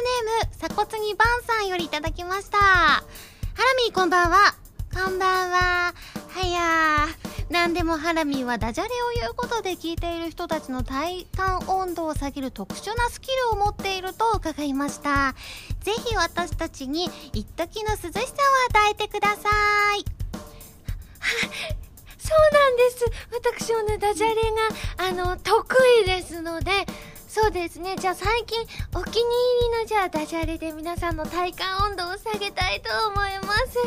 [0.00, 2.58] ネーム鎖骨にバンさんよりいただきました。
[2.58, 3.02] ハ
[3.56, 4.54] ラミーこんばんは。
[4.94, 5.94] こんばんは。
[6.28, 7.52] はやー。
[7.52, 15.34] なんでもハラミーはダジャレを言うことで聞いている人たちの体感温度を下げる特殊なスキルを持っていると伺いました。
[15.80, 19.50] ぜひ私たちに一時の涼しさを与えてくださ
[19.96, 20.04] い。
[22.16, 23.04] そうなんです。
[23.32, 26.70] 私もねダジャレがあの得意ですので
[27.30, 27.94] そうですね。
[27.94, 28.60] じゃあ最近
[28.92, 33.78] お気に入りのじゃあダジャレで皆さんの体感温度を下げたいと思います。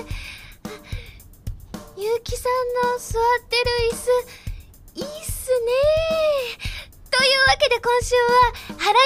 [1.97, 4.07] ゆうきさんの座ってる椅子
[4.95, 5.57] いいっすね。
[7.11, 8.31] というわけで今週は
[8.79, 9.05] 原由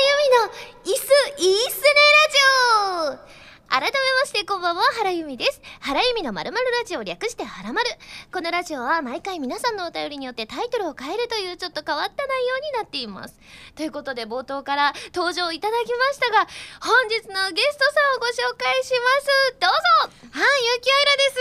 [0.86, 1.88] 美の椅子いいっすね
[2.22, 3.37] ラジオ。
[3.70, 5.62] 改めましてこんばんは原由美です。
[5.82, 7.90] 原由美のまるまるラジオ略してはらまる
[8.32, 13.36] このラジオは毎回皆さんのお便りによってタイトルを変えるというちょっと変わった内容になっています。
[13.76, 16.48] ということで冒頭から登場いただきましたが
[16.80, 19.60] 本日のゲストさんをご紹介します。
[19.60, 20.16] どうぞ。
[20.32, 21.36] はい、ゆうきあいらです。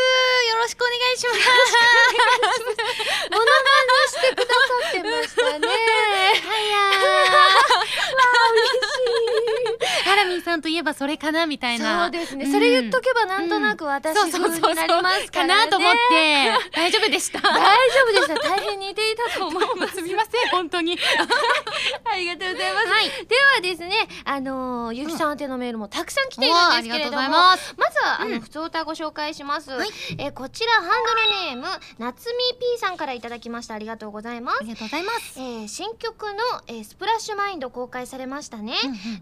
[0.50, 1.40] よろしくお願いします。
[3.30, 3.54] モノマ
[3.86, 5.68] ネしてくださってましたね
[10.04, 12.04] ハラミーさんといえばそれかなみたいな。
[12.04, 17.40] そうですね、うんそれ言っとけばなんとなく私そ風になりますかねからなと思って大丈夫でした。
[17.40, 20.98] 大丈夫でした大変似ていたと思います すみません本当に。
[22.10, 22.86] ありがとうございます。
[22.88, 29.70] はいではですね、あのーゆきさん宛てのメールもたくさん来ているんですけれども、うございますまずは、あの、うん普通歌ご紹介します。
[29.72, 33.74] はいえーこちら、ハンドルネーム、なつみ P さんからいただきました。
[33.74, 34.62] ありがとうございますあ。
[34.64, 35.34] りがとうございます。
[35.38, 36.32] えー新曲の、
[36.68, 38.74] えースプラッシュマインド公開されましたね。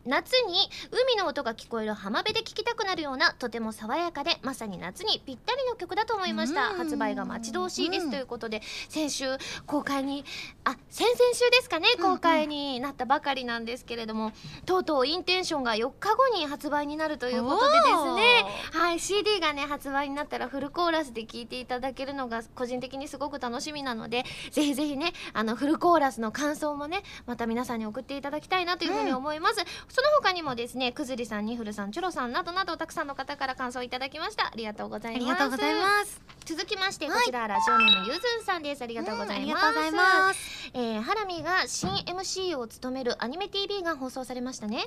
[0.05, 6.71] 夏に海の音が聞こえる浜辺で聴きたくなるようなとても爽やかでまさに夏にぴったりの曲だと思いました。
[6.71, 6.77] うん。
[6.79, 9.27] 発売が待ち遠しいですうんということで先週
[9.67, 10.25] 公開に
[10.65, 12.17] あ先々週ですかねうんうん。
[12.17, 14.33] 公開になったばかりなんですけれども
[14.67, 18.45] とうとうインテンションが4日後に発売になるということでですね。
[18.73, 29.57] はい CD がね発売になったらフルコーラスで聴いていただけるのが個人的にすごく楽しみなのでぜひぜひねあのフルコーラスの感想もねまた皆さんに送っていただきたいなというふうに思います、
[29.89, 34.47] その他にもですねくずりさんにふるさんチョロさんなどなどたくさんの方から感想いただきました。
[34.47, 35.23] ありがとうございます。
[35.23, 36.21] ありがとうございます。
[36.45, 37.21] 続きましてはい。
[37.21, 38.83] こちら、ラジオネームゆずんさんです。
[38.83, 40.71] ありがとうございます、ありがとうございます。
[40.75, 44.87] えー、ハラミが新 MC を務めるアニメ TV が放送されましたね。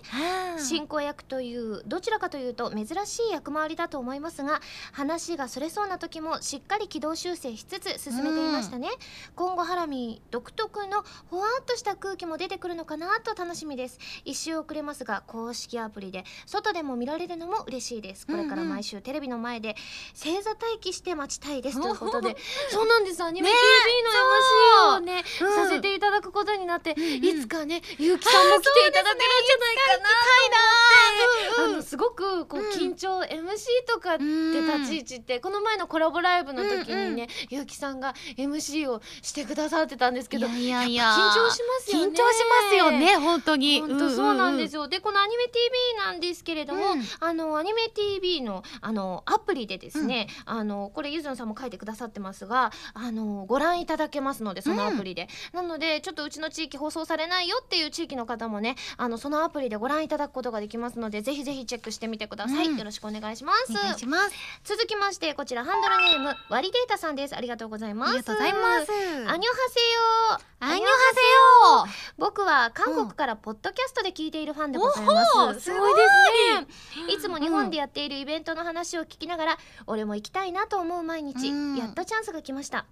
[0.59, 4.61] 進行役というどちらかというと珍しい役回りだと思いますが
[4.91, 8.89] 話がそれそうな時もしっかり軌道修正しつつ進めていましたね、
[9.35, 13.99] 今後ハラミ独特のほわっとした空気も出てくるのかなと楽しみです。
[14.25, 18.25] 一周遅れますが公式アプリで外でも見られるのも嬉しいです。
[18.25, 19.75] これから毎週テレビの前で
[20.13, 22.35] 正座待機して待ちたいですということで。
[22.69, 23.23] そうなんです。
[23.23, 23.57] アニメ TV
[24.03, 25.45] の MC をねう。
[25.45, 30.09] んさせていただくことになって、んうんいつかねゆうきさんも来ていただけるんじゃないかな
[31.17, 42.07] と思って、あのすごくこううん緊張、MC とかって立ち位置ってこの前のコラボライブの時にね、ゆうきさんが MC をしてくださってたんですけどいやいや緊張しますよね。
[42.07, 43.81] 緊張しますよね本当に。
[43.81, 44.77] 本当そうなんですよ。
[44.77, 45.53] よ、でこのアニメ TV
[45.97, 47.03] なんですけれども、うん。
[47.19, 63.71] あのアニメ TV のあのアプリでですね、あのこれゆずんさんも書いてくださってますがあのご覧いただけますのでそのアプリで、なのでちょっとうちの地域放送されないよっていう地域の方もねあのそのアプリでご覧いただくことができますのでぜひぜひチェックしてみてください、うんよろしくお願いします。
[63.71, 64.35] お願いします。
[64.63, 67.35] 続きましてこちらハンドルネームワリデータさんです。
[67.35, 68.09] ありがとうございます。
[68.09, 68.91] ありがとうございます。
[68.91, 69.47] アニョハセヨ
[70.59, 76.01] アニョハセ僕は韓国からポッドキャストで聞いているファンでございます、すごいで
[76.91, 77.13] すね。
[77.13, 81.77] いつも日本でやっているイベントの話を聞きながら、俺も行きたいなと思う毎日、うん。
[81.77, 82.85] やっとチャンスが来ました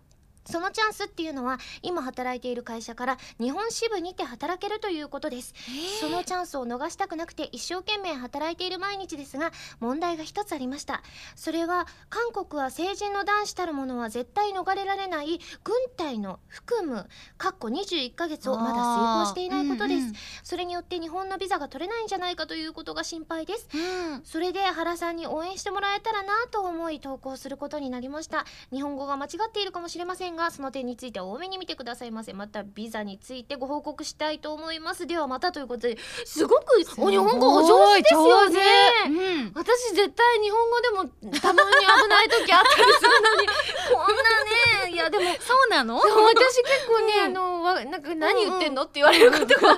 [0.46, 5.54] そのチャンスっていうのは今働いている会社から日本支部にて働けるということです。
[6.00, 11.02] そのチャンスを逃したくなくて一生懸命働いている毎日ですが問題が一つありました。
[11.36, 17.08] それは韓国は成人の男子たるものは絶対逃れられない軍隊の含む
[17.38, 20.14] かっこ21ヶ月をまだ遂行していないことです、うんうん。
[20.44, 23.68] それによって日本のビザが取れないんじゃないかということが心配です。
[23.74, 23.78] う
[24.18, 24.22] ん。
[24.24, 28.46] それで原さんに応援してもらえたらなと思い投稿することになりました。
[28.72, 32.34] 日本語が間違っているかもしれませんがその点については多めに見てくださいませ。
[32.34, 35.08] またビザについてご報告したいと思います。
[35.08, 36.66] ではまたということですごく
[36.98, 38.62] お日本語お上手ですよね。
[39.08, 39.52] うん。
[39.56, 40.90] 私絶対日本語で
[41.32, 43.48] もたまに危ない時あったりするのに
[43.92, 45.98] こんなねいやでもそうなの？
[45.98, 47.26] 私結構ね、うん。
[47.26, 49.78] あのわなんか何言ってんのって言われることが多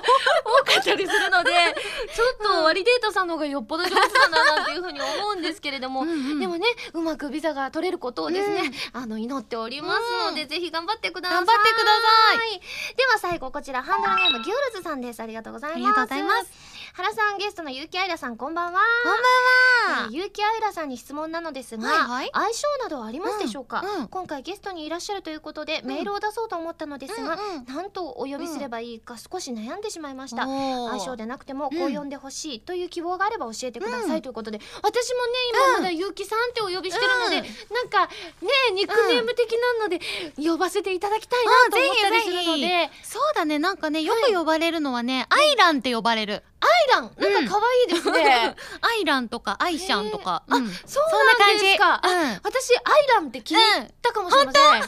[0.80, 1.50] ったりするので
[2.14, 6.40] ちょっとワリデートさんの方がよっぽど上手だななんていうふうに思うんですけれども、うんうん。
[6.40, 11.44] でもねうまくビザが取れることをですね、あの祈っておりますので、ぜひ頑張ってください。
[11.44, 12.60] 頑張ってください。
[12.96, 15.20] では最後こちらハンドルネームギュールズさんです。
[15.20, 15.76] ありがとうございます。
[15.76, 18.80] ありがとうございます原さんゲストの結城愛らさんこんばんは。
[19.04, 20.08] こんばんは。
[20.10, 22.30] えー結城愛らさんに質問なのですが、はいはい。
[22.32, 24.08] 相性などはありますでしょうか、うんうん。
[24.08, 27.64] 今回ゲストにいらっしゃるということで、メールを出そうと思ったのですが、うんうん。
[27.72, 34.16] なんとお呼びすればいいか少し悩んでしまいました、相性でなくてもうんこう呼んでほしいという希望があれば教えてくださうん。
[34.16, 38.06] いということで、私もね今まだ結城さんってお呼びしてるので、なんか
[38.42, 40.00] ねニックネーム的なので
[40.36, 43.60] 呼ばせていただきたいなと思ったりするので、ぜそうだね。
[43.60, 46.42] なんかねよく呼ばれるのはね、アイランって呼ばれる。
[46.57, 47.02] アイラン。
[47.32, 50.56] なんか可愛いですね、 アイランとかアイシャンとか、へー。
[50.56, 50.68] うん。
[50.86, 51.04] そう
[51.38, 52.00] なんですか。
[52.42, 53.56] 私アイランって聞い
[54.02, 54.80] たかもしれません、アイ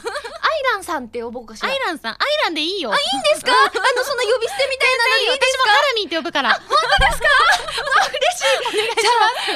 [0.73, 1.69] ランさんって呼ぼうかしら。
[1.69, 2.13] アイランさん。
[2.13, 2.91] アイランでいいよ。
[2.91, 3.51] いいんですか？
[3.51, 3.71] あの
[4.03, 6.59] その呼び捨てみたいなのいいです私もハラミーって呼ぶから。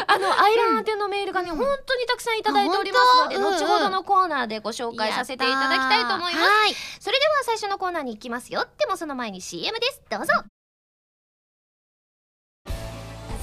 [0.07, 1.57] あのアイラン宛てのメールがね、うん。
[1.57, 3.65] 本当にたくさんいただいておりますので、あ本当？
[3.65, 6.47] 後ほどのコーナーでご紹介させていただきたいと思います。
[6.47, 6.75] はい。
[6.99, 8.65] それでは最初のコーナーに行きますよ。
[8.77, 10.01] でもその前に CM です。
[10.09, 10.33] どうぞ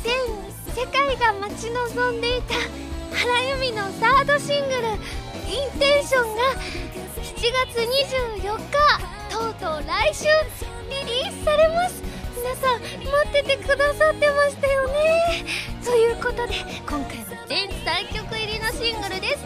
[0.02, 0.12] 全
[0.74, 2.54] 世界が待ち望んでいた
[3.16, 4.82] 原由美のサードシングル
[5.46, 6.42] 「インテンション」が
[7.22, 7.78] 7月
[8.42, 8.72] 24日
[9.30, 10.24] とうとう来週
[10.90, 12.02] リリースされます。
[12.36, 12.88] 皆さん待
[13.28, 15.44] っててくださってましたよね。
[15.84, 16.54] ということで
[16.88, 19.38] 今回は全3曲入りのシングルです。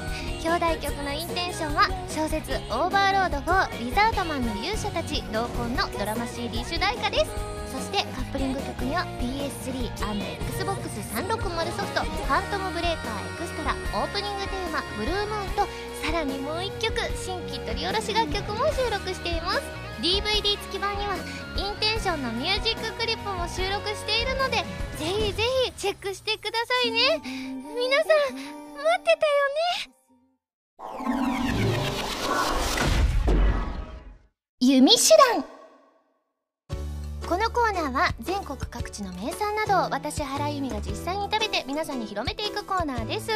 [0.42, 7.30] 表題曲のインテンションは小説「オーバーロード4リザードマンの勇者たち」同梱のドラマ CD 主題歌です。
[7.86, 15.68] してカップリング曲には PS3&Xbox360 ソフト「ファントムブレーカーエクストラ」オープニングテーマ「ブルームーン」と
[16.02, 19.62] さらにもう1曲新規録り下ろし楽曲も収録しています。
[20.02, 21.16] DVD 付き版には
[21.56, 24.62] インテンションのミュージッククリップも収録しているので
[24.98, 27.18] ぜひぜひチェックしてくださいね。
[27.24, 28.44] 皆さん待
[28.98, 29.90] ってたよね。
[34.60, 35.55] 弓手段。
[37.26, 43.30] このコーナーは全国各地の名産などを私原由美が実際に食べて皆さんに広めていくコーナーです。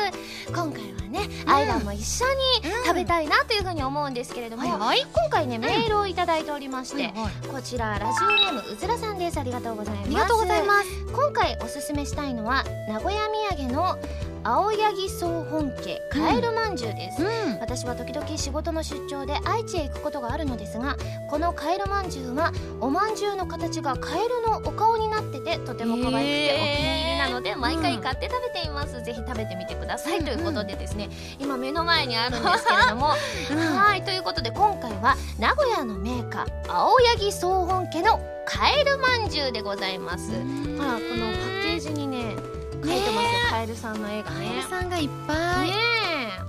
[0.46, 2.24] 今回はね、アイランも一緒
[2.62, 5.06] に食べたいなというふうに思うんですけれども、はいはい。
[5.12, 7.48] 今回ねメールをいただいておりまして、はいはい。
[7.48, 13.22] こちらラジオネームうずらさんですありがとうございますありがとうございます今回おすすめしたいのは名古屋
[13.56, 13.98] 土産の
[14.42, 17.58] 青柳総本家カエルまんじゅうです、うん。
[17.60, 20.96] 私は時々仕事の出張で愛知へ行くことがあるのですが
[21.28, 33.08] このカエルまんじゅうはおまんじゅうの形がカエルのお顔になっててとても可愛くてお気に入りなので毎回買って食べています、ぜひ食べてみてください、うんということでですね今目の前にあるんですけれども、
[33.76, 42.36] はいということで今回は名古屋のメーカー青柳総本家のカエルまんじゅうでございます、ほらこのパッケージにね
[42.82, 46.40] 書いてますよ、カエルさんの絵がカエねルさんがいっぱい、ねえ。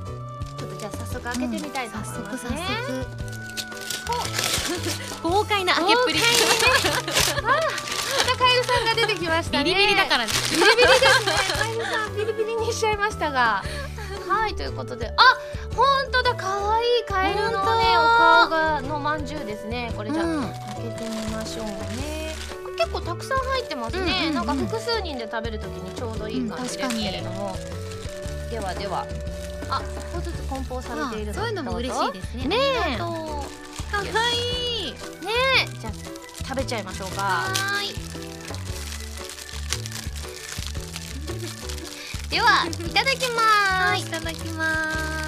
[0.57, 2.67] ちょっとじゃあ早速開けてみたいと思いますね、
[5.21, 5.29] 速。
[5.29, 6.19] 豪快な開けっぷり。
[7.41, 7.61] また
[8.37, 9.63] カエルさんが出てきましたね。
[9.63, 10.31] ビリビリだからね。
[10.51, 11.31] ビリビリですね。
[11.57, 13.63] カエルさんビリビリにしちゃいましたが。
[14.27, 15.07] はいということで。
[15.07, 15.11] あ
[15.75, 16.33] 本当だ。
[16.35, 19.93] 可愛いカエルのねお顔がのまんじゅうですね。
[19.95, 20.41] これじゃあ、うん。
[20.41, 20.53] 開
[20.97, 22.20] けてみましょうね
[22.81, 24.33] 結構たくさん入ってますね、うんうんうん。
[24.33, 27.55] なんか複数人で食べるときにちょうどいい感じですけれども、
[28.49, 29.05] ではでは。
[29.69, 32.47] あ一個ずつ梱包されているあそういうのも嬉しいですね。
[32.47, 32.57] ね
[32.95, 32.97] え。
[32.97, 33.23] かわ
[34.03, 34.91] いい。
[34.91, 34.97] ね
[35.63, 35.93] えじゃあ
[36.45, 37.21] 食べちゃいましょうか。
[37.21, 37.93] はーい。
[42.31, 43.99] ではいただきます。
[43.99, 45.20] いいただきます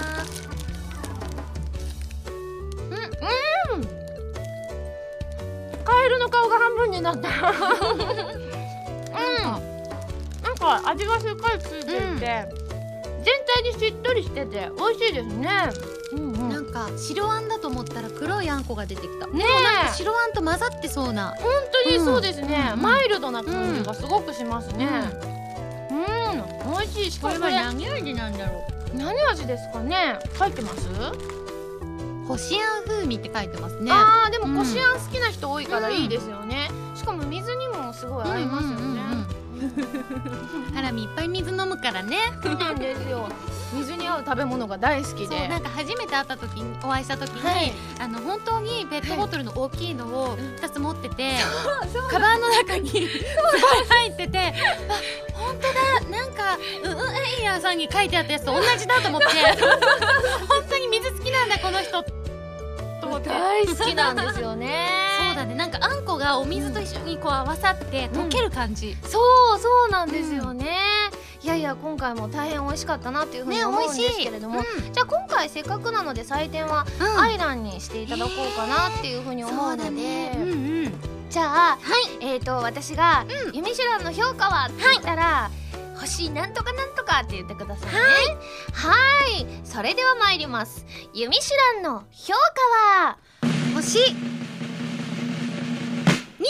[5.83, 7.29] カエルの顔が半分になった。
[7.29, 7.33] うん
[10.43, 12.19] なんか味がしっかりついていて、うん。
[12.19, 12.49] 全体
[13.73, 15.49] にしっとりしてて美味しいですね。
[16.13, 16.49] うんうん。
[16.49, 19.27] なんか白あんだと思ったら黒いあんこが出てきた。
[19.27, 19.43] ね
[19.87, 19.91] え。
[19.93, 21.33] 白あんと混ざってそうな。
[21.37, 21.51] 本
[21.85, 24.89] 当にそうですね、うんマイルドな感じがすごくしますね。
[25.91, 27.11] うん、美味しい。
[27.11, 28.63] しかもこれ何味なんだろ
[28.93, 30.19] 何味ですかね。
[30.37, 31.42] 書いてます、う
[32.27, 33.91] こしあん風味って書いてますね。
[33.91, 34.57] あーでもうん。
[34.57, 38.99] こしあん好きな人多いからいいですよね、しかも水にもすごい合いますよね、うんうんうん
[40.65, 40.73] うん。
[40.73, 42.17] ハラミいっぱい水飲むからね。
[42.41, 43.29] そうなんですよ。
[43.73, 45.37] 水に合う食べ物が大好きで。
[45.37, 47.73] そうなんか初めて会った時にお会いした時に、はい。
[47.99, 51.33] あの本当にペットボトルの大きいのを2つ持ってて、
[51.91, 54.53] そうカバンの中に入ってて
[55.33, 56.17] あ本当だ。
[56.17, 59.27] なんかうんうんエイヤーさんに書いてあったやつと同じだと思って。
[60.47, 60.62] 本
[61.43, 62.05] なんだこの人。
[63.05, 63.29] 思って。
[63.29, 64.87] 大好きなんですよね。
[65.27, 65.55] そうだね。
[65.55, 69.19] なんかあんこがお水と一緒にこう合わさって溶ける感じ、そ
[69.55, 70.77] うそうなんですよね、
[71.41, 74.93] いやいや今回も大変美味しかったなっていうふうにね思うんですけれども、うん。
[74.93, 77.19] じゃあ今回せっかくなので採点はうん。
[77.19, 80.31] アイランにしていただこうかなっていうふうに思うので、そうだね。
[80.37, 80.45] うんう
[80.87, 80.93] ん。
[81.29, 81.77] じゃあ、
[82.21, 85.51] えー、と私が「ユミシュランの評価は?」って言ったら
[86.03, 87.99] 「星なんとかなんとか」って言ってくださいね。
[88.73, 88.93] は
[89.39, 89.47] い。
[89.63, 90.85] それでは参ります。
[91.13, 92.39] ユミシュランの評価
[93.05, 93.17] は？
[93.75, 93.99] 星。
[93.99, 94.09] 2.8高
[96.43, 96.49] 評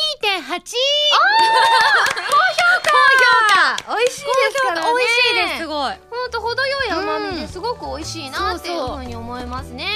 [3.54, 3.78] 価。
[3.96, 4.88] 美味しいですからね。
[4.88, 5.94] 美味しいですすごい。
[6.10, 7.36] ほんと程よい甘みうん。
[7.42, 9.88] ですごく美味しいなっていうそうそうふうに思いますね。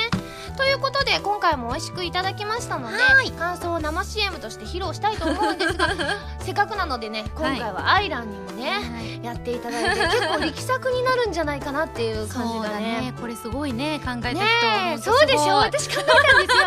[0.58, 3.32] ということで今回も美味しくいただきましたのではい。
[3.32, 5.90] 感想を生 CM として披露したいと思うんですが
[6.42, 13.02] せっかくなのでね今回はアイランにもね、やっていただいて結構力作になるんじゃないかなっていう感じがね。
[13.12, 13.14] ね。
[13.22, 15.58] これすごいね考えた人ねそうでしょ？
[15.58, 16.66] 私考えたんですよ。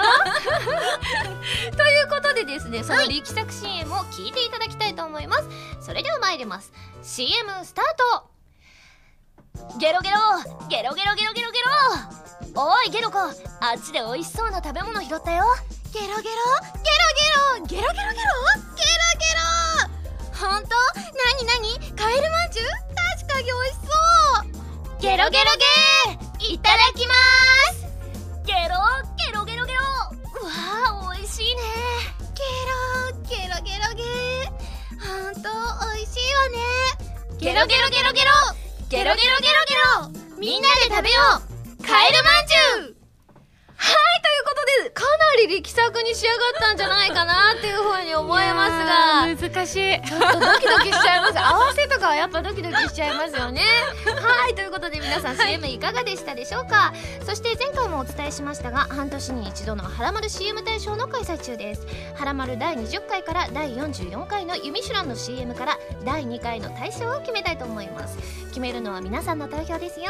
[1.76, 5.44] ということでですねその力作 CM を聞いていただきたいと思います、
[5.80, 6.72] それでは参ります。
[7.02, 7.84] CM スター
[8.22, 8.30] ト。
[9.78, 10.16] ゲロゲロ
[10.68, 13.28] ゲロゲロゲロゲロゲロおいゲロ子あ
[13.76, 15.44] っちで美味しそうな食べ物拾ったよ
[15.92, 16.24] ゲロゲロゲロ
[17.66, 22.66] ゲロゲロゲロゲロゲロゲロほんとなになにカエルまんじゅう
[23.22, 23.90] 確かに美味しそ
[24.42, 25.44] うゲロゲロ
[26.40, 27.14] ゲーいただきま
[27.74, 27.86] す
[28.44, 28.58] ゲロ
[29.16, 29.80] ゲロゲロゲロ
[30.46, 31.62] わー美味しいね
[32.34, 32.42] ゲ
[33.06, 34.50] ロゲロゲロゲー
[34.98, 35.48] ほんと
[35.94, 36.56] 美味しいわね
[37.38, 38.32] ゲロゲロゲロゲロ
[38.88, 41.16] ゲロゲロゲロゲロみんなで食べよ
[41.46, 41.49] う
[41.90, 42.99] カエルまんじゅう。
[43.80, 48.90] はいということでかなり力作に仕上がったんじゃないかなっていうふうに思いますが。
[49.20, 50.00] 難しい。
[50.02, 51.38] ちょっとドキドキしちゃいます。
[51.38, 53.62] 合わせとかはやっぱドキドキしちゃいますよね。
[54.04, 55.80] はいということで皆さん CM い。
[55.80, 56.92] かがでしたでしょうか、
[57.24, 61.86] そして前回もお伝えしましたが半年に一度のハラマル CM 大賞の開催中です。
[62.14, 68.18] ハラマル第20回から第44回のユミシュランの CM から第2回の大賞を決めたいと思います。
[68.48, 70.06] 決めるのは皆さんの投票ですよ。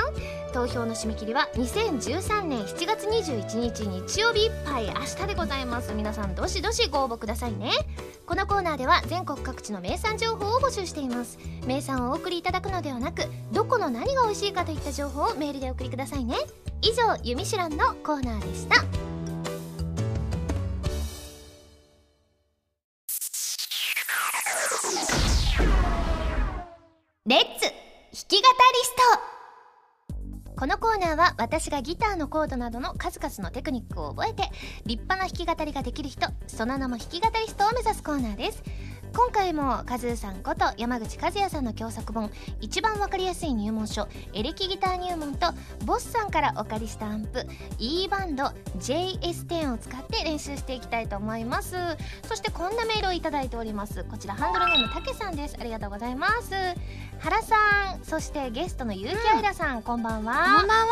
[0.52, 5.92] 投票の締め切りは2013年7月21日日曜日いっぱい明日でございます。
[5.92, 7.72] 皆さんどしどしご応募くださいね。
[8.26, 11.38] このコーナーでは全国各地の名産情報を募集しています。
[11.66, 16.36] 名産をお送りいただくのではなくどこの何が美味しいかといった情報をメールでお送りくださいね。
[16.80, 18.99] 以上「ゆみしらん」のコーナーでした。
[31.50, 34.44] 私がギターのコードなどの数々のテクニックを覚えて
[34.86, 38.62] 立派な弾き語りができる人その名も弾き語りストを目指すコーナーです。
[39.12, 45.48] 今回もカズーさんこと山口和也さんの共作本一番わかりやすい入門書エレキギター入門と
[45.84, 47.44] ボスさんからお借りしたアンプ
[47.78, 48.44] E バンド
[48.78, 51.76] JS10 を使って練習していきたいと思います。
[52.26, 54.04] そしてこんなメールをいただいております。
[54.04, 55.56] こちらハンドルネームたけさんです。
[55.58, 56.52] ありがとうございます。
[57.20, 57.56] 原さ
[57.96, 60.58] んそしてゲストの結城愛らさん、こんばんは。
[60.60, 60.88] こんばん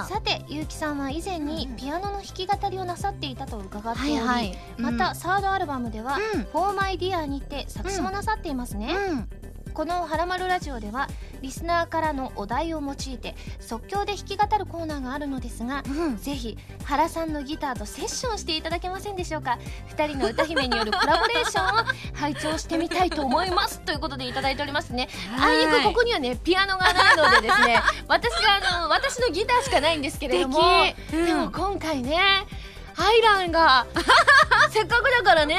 [0.00, 0.06] は。
[0.06, 4.58] さて結城さんは以前にピアノの弾き語りをなさっていたと伺っており、はいはい。
[4.78, 6.42] また、サードアルバムでは「うん。
[6.44, 9.28] フォーマイディアにて作詞もなさっていますね、うん。
[9.72, 11.08] この「はらまるラジオ」では
[11.40, 16.16] リスナーからのお題を用いて即興で弾き語るコーナーがあるのですがうん。
[16.16, 19.58] ぜひ原さんのギターとセッションしていただけませんでしょうか
[19.96, 23.80] ？2人の歌姫によるコラボレーションを 拝聴してみたいと思います。
[23.80, 25.08] ということでいただいておりますね。
[25.38, 25.58] あい。
[25.58, 30.60] にくここにはねピアノがないのでですね 私あの私のギターしかないんですけれども。
[30.60, 31.26] 素敵。
[31.26, 32.18] でも今回ね
[32.96, 33.86] アイランが
[34.70, 35.58] せっかくだからね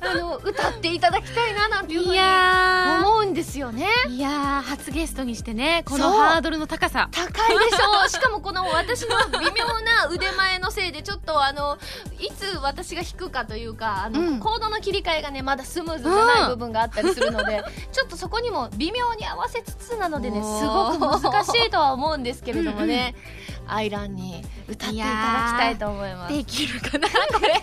[0.00, 3.88] あの歌っていただきたいななんていうふういにや思うんですよね。
[4.06, 7.08] ーいやー初ゲストにしてねこのハードルの高さ。
[7.10, 8.06] 高いでしょ。
[8.06, 11.78] う しかもこの私の微妙な腕前のせいでちょっとあの
[12.18, 14.40] いつ私が弾くかというかあの、うん。
[14.40, 23.14] コードの切り替えがねまだスムーズじゃない部分があったりするので、 ちょっとそこにも微妙に合わせつつなのでねすごく難しいとは思うんですけれどもね。
[23.14, 25.12] アイランに歌っていただ
[25.54, 26.34] きたいと思います。
[26.34, 27.08] できるかな？
[27.08, 27.54] これ。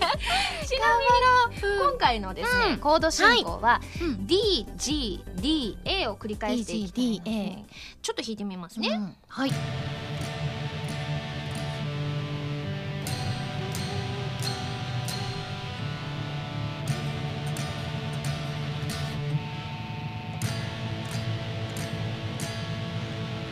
[0.66, 4.26] ちなみに今回のですね、うんコード進行は、うん。
[4.26, 7.66] DGDA を繰り返していきたいので DGDA
[8.02, 8.90] ちょっと弾いてみますね。
[8.90, 9.16] うん。
[9.28, 9.52] はい。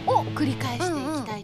[0.07, 0.88] を繰り返し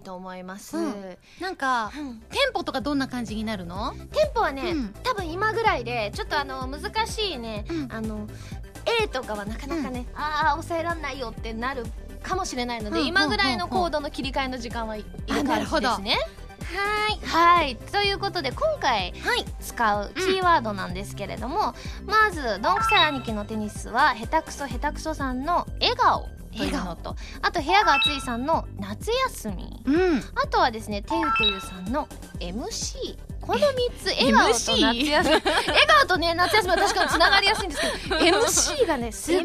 [0.05, 0.85] と思います、うん。
[0.85, 2.19] うんなんかうん。
[2.31, 3.93] テンポとかどんな感じになるの？
[4.13, 4.93] テンポはね、うん。
[5.03, 7.91] 多分今ぐらいでちょっとあの難しいね、うん。
[7.91, 8.27] あの
[9.03, 11.83] A とかはなかなかね、ああ抑えらんないよってなる
[12.21, 16.17] かもしれないので、うん今ぐらいのコードの切り替えの時間はいいあなる感じですね。
[16.65, 17.19] はい。
[17.27, 17.75] はい。
[17.75, 19.45] ということで今回はい。
[19.59, 21.74] 使うキーワードなんですけれども、
[22.05, 29.81] まずどんくさい兄貴のテニスは下手くそ下手くそさんの笑顔というのとあと部屋が暑いさんの夏休み。
[29.85, 30.24] うん。
[30.35, 32.07] あとはですねてゆてゆさんの
[32.39, 33.63] MC この3
[34.01, 35.12] つ笑顔と夏休み。
[35.12, 39.43] 笑顔とね夏休みは確かにつながりやすいんですけど MC がねすっ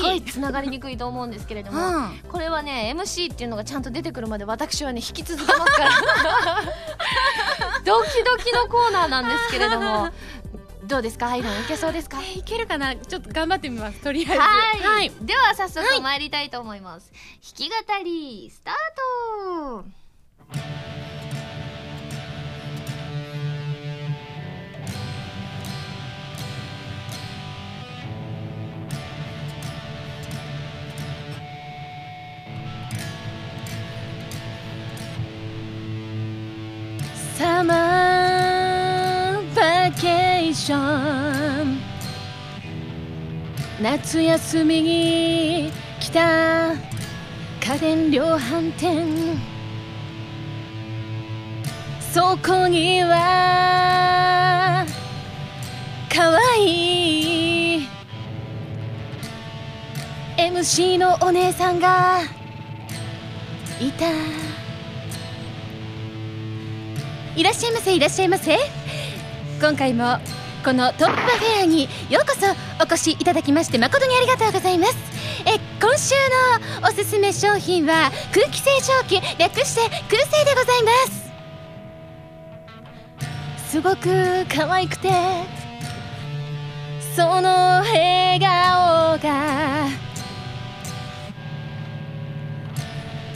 [0.00, 2.20] ごいつながりにくいと思うんですけれども、うん。
[2.28, 5.90] これはね MC っていうのがちゃんと出てくるまで私はね引き続けますから。
[7.84, 10.08] ドキドキのコーナーなんですけれども
[10.86, 11.28] どうですか？
[11.30, 12.22] アイロンいけそうですか？
[12.22, 12.94] いけるかな？
[12.94, 14.38] ちょっと頑張ってみますとりあえず。
[14.38, 15.10] はい、はい。
[15.20, 17.12] では早速参りたいと思います、
[17.58, 17.74] 弾き語
[18.04, 18.74] りスター
[19.82, 19.84] ト。
[37.36, 37.95] サマーバ
[40.66, 41.78] ション。
[43.80, 45.70] 夏休みに
[46.00, 46.72] 来た。
[47.60, 49.06] 家電量販店。
[52.12, 54.84] そこには。
[56.12, 57.76] かわい。
[57.76, 57.88] い
[60.36, 62.22] MC のお姉さんが。
[63.80, 64.06] いた。
[67.36, 68.58] いらっしゃいませいらっしゃいませ。
[69.60, 70.18] 今回も
[70.66, 72.44] このトップフェアにようこそ
[72.82, 74.96] お越しいただきまして誠にありがとうございます。
[75.46, 76.12] え今週
[76.82, 80.90] のおすすめ商品は空気清浄機略して空清でございま
[83.62, 83.70] す。
[83.70, 85.08] すごく可愛くて
[87.14, 89.86] その笑顔が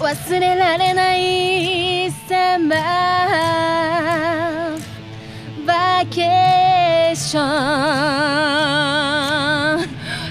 [0.00, 2.80] 忘れられないサマー
[5.64, 6.49] バケ
[7.20, 7.44] ション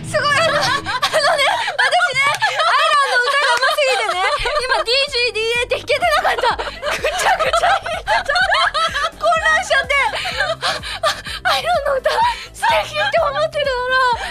[0.03, 0.97] すごいあのあのね私ね
[2.19, 4.25] アイランの歌がうますぎてね
[4.65, 8.33] 今 DGDA って弾けてなかったぐちゃぐちゃ弾いてた
[9.15, 9.93] 混乱しちゃって
[11.43, 12.09] アイランの歌
[12.53, 14.25] 素敵って思ってるなら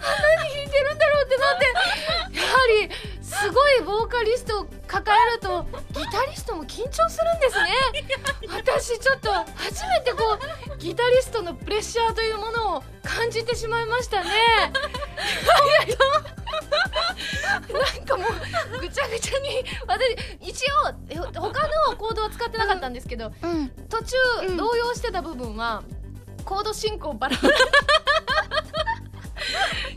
[0.00, 1.68] 何弾いてるんだろうってなって
[2.34, 2.88] やはり
[3.22, 7.70] すごいボーカリストを抱えるとギタリストも緊張するんですね。
[8.48, 10.38] 私ちょっと初めてこ
[10.74, 14.30] うギタリストのプレッシャーというものを感じてしまいましたね。
[17.70, 18.24] なんかも
[18.76, 21.30] うぐちゃぐちゃに私一応え他
[21.90, 23.68] のコードは使ってなかったんですけど、うん。
[23.88, 24.16] 途中、
[24.48, 25.82] うん動揺してた部分は
[26.44, 27.56] コード進行バラバラ。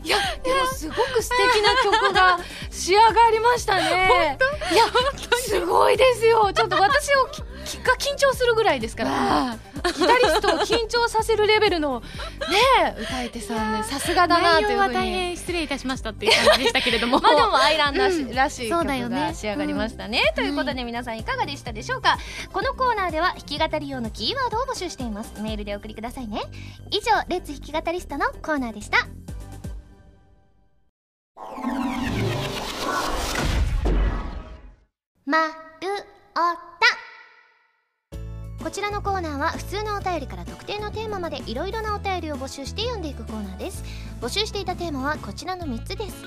[0.02, 2.38] いやでもすごく素敵な曲が
[2.74, 4.36] 仕上がりましたね。
[4.72, 4.84] いや
[5.36, 6.52] すごいですよ。
[6.52, 9.10] ちょっと私をききが緊張するぐらいですから。
[9.52, 9.56] あ。
[9.84, 12.06] ギタリストを緊張させるレベルのね
[12.98, 13.84] え歌い手さんね。
[13.84, 17.20] さすがだなというふう内容は大に変失礼いたしましたっていう感じでしたけれども。
[17.22, 18.34] まあでもアイランらし,、うん。
[18.34, 22.18] らしい曲が仕上がりましたね、ということで皆さんいかがでしたでしょうか？
[22.52, 25.32] このコーナーでは弾き語り用のキーワードを募集しています。
[25.38, 26.42] メールでお送りくださいね。
[26.90, 28.98] 以上レッツ弾き語りストのコーナーでした
[35.26, 35.88] まる
[36.34, 37.03] おた。
[38.64, 43.84] こちらのコーナーは普通のお便りから特定のテーマまでいろいろなお便りを募集して読んでいくコーナーです。
[44.22, 46.24] 募集していたテーマはこちらの3つです。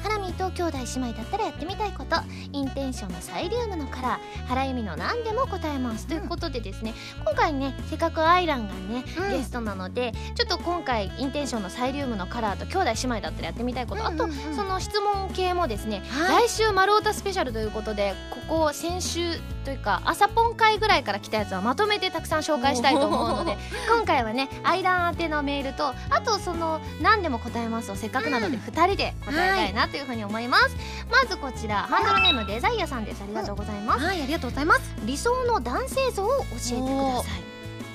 [0.00, 2.14] ハラミーと兄弟姉妹だったらやってみたいこと。
[2.52, 9.30] インテンションのサイリウムのカラー原由美の何でも答えます、ということでですね今回ねせっかくアイランがね、うん。
[9.30, 14.54] ゲストなのでちょっと今回インテンションのサイリウムのカラーと兄弟姉妹だったらやってみたいこと、あとうんうんうん。
[14.54, 16.46] その質問系もですね、はい。
[16.46, 23.56] 来週丸太スペシャルということでここ先週というか朝ポン会ぐらいから来たやつはまとめてたくさん紹介したいと思うので
[23.88, 30.76] 今回はねアイラン宛てのメールとあとその何でも答えますをせっかくなので2人で答えたいなというふうに思います、
[31.10, 33.22] まずこちらハンドルネームデザイアさんです。
[33.22, 34.94] ありがとうございます、はいありがとうございます。
[35.04, 37.39] 理想の男性像を教えてください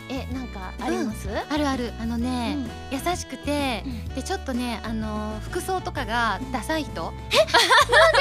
[0.10, 1.92] えなんかあります、あるある。
[2.00, 2.58] あのね、
[2.92, 3.10] うん。
[3.10, 3.84] 優しくて、
[4.16, 6.92] でちょっとねあの服装とかがダサい人？
[7.04, 7.24] なんで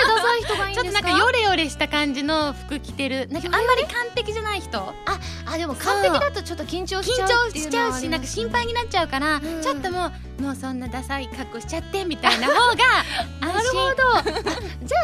[0.08, 3.42] ダサい人がいいん ちょっとなんかヨレヨレした感じの服着てるなん。
[3.42, 4.94] かあんまり完璧じゃない人？
[5.46, 9.40] あでも完璧だとちょっと緊張し緊ちゃう張っていうしちゃうしなんか心配になっちゃうから、ん。
[9.62, 10.06] ちょっとも
[10.38, 12.74] うもうそんなダサい格好しちゃってみたいな方が
[13.40, 13.90] なるほ
[14.24, 14.30] ど。
[14.82, 14.98] じゃ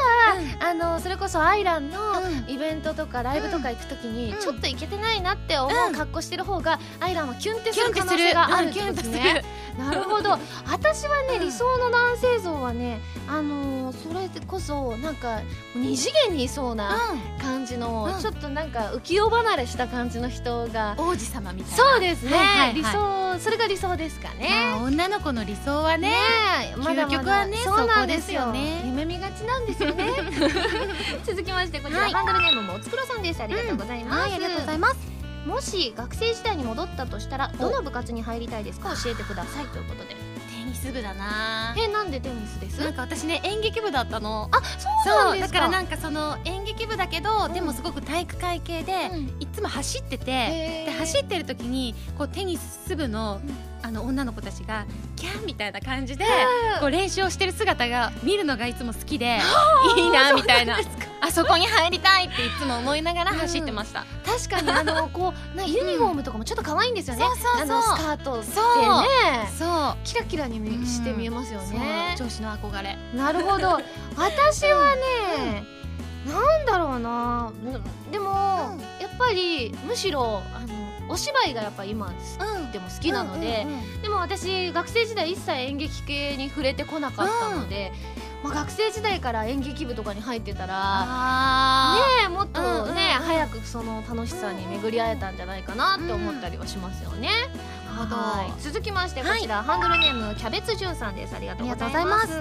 [0.65, 2.51] あ、あのそれこそアイランのうん。
[2.51, 4.41] イベントとかライブとか行くときに、うん。
[4.41, 5.95] ちょっと行けてないなって思ううん。
[5.95, 6.70] 格好してる方が、
[7.01, 9.43] アイランはキュンってする可能性があるってですね。
[9.79, 10.31] るなるほど。
[10.71, 11.41] 私はね、うん。
[11.41, 15.41] 理想の男性像はねあのーそれこそなんか
[15.75, 16.97] 二次元にいそうな
[17.41, 18.21] 感じの、うん。
[18.21, 21.85] ちょっとなんか浮世離れした感じの人が、王子様みたいな。
[21.85, 22.75] そうですね、はいはいはい。
[22.75, 24.83] 理想それが理想ですかまねあ。
[24.83, 26.13] 女の子の理想はね
[26.73, 28.43] えまだまだ究極はねそうなんですよ。
[28.43, 28.83] そこですよね。
[28.87, 30.11] 夢見がちなんですよね。
[31.25, 32.13] 続きましてこちら、はい。
[32.13, 33.43] ハンドルネームもおつくろさんです。
[33.43, 38.91] ありがとうございます、はいありがとうございますもし学生時代に戻ったとしたらどの部活に入りたいですか？
[39.03, 40.11] 教えてくださいということで。
[40.11, 41.75] テニス部だな。
[41.77, 42.81] えなんでテニスです？
[42.81, 44.49] なんか私ね演劇部だったの。
[44.53, 44.61] あ
[45.05, 45.61] そうなんですか。
[45.61, 49.37] だからなんかその演劇部だけど、でもすごく体育会系で、うん。
[49.41, 50.25] いつも走ってて、
[50.87, 59.39] で走ってる時にこうテニス部の,、うんあの女の子たちがキャンみたいな感じで、うんこう練習をしてる姿が見るのがいつも好きで
[59.97, 60.79] いいなみたいな。
[61.23, 67.63] あそこに入りたいっていつも思いながら走ってました、確かにあのこうなユニフォームとかもちょっと可愛いんですよね、そうそうそう。
[67.63, 69.49] あのスカートってそうね。
[69.59, 69.97] そう。
[70.03, 72.27] キラキラに見して見えますよね、そう。
[72.27, 72.97] 女子の憧れ。
[73.15, 73.81] なるほど。
[74.17, 75.65] 私はね、
[76.27, 77.53] なんだろうな。
[78.11, 78.81] でも、うん。
[79.01, 80.43] やっぱりむしろ
[81.11, 82.73] お芝居がやっぱ今うん。
[82.73, 83.67] でも好きなので、
[84.03, 87.93] でも私学生時代一切演劇系に触れてこなかったので、
[88.43, 97.29] まあ、学生時代から演劇部とかに入ってたらあねえもっとね、早くその楽しさに巡り会えたんじゃないかなって思ったりはしますよね。
[98.05, 98.17] ほど。
[98.17, 98.63] はい。
[98.63, 101.35] 続きましてこちら、ハンドルネームキャベツじゅんさんです。
[101.35, 102.33] ありがとうございます。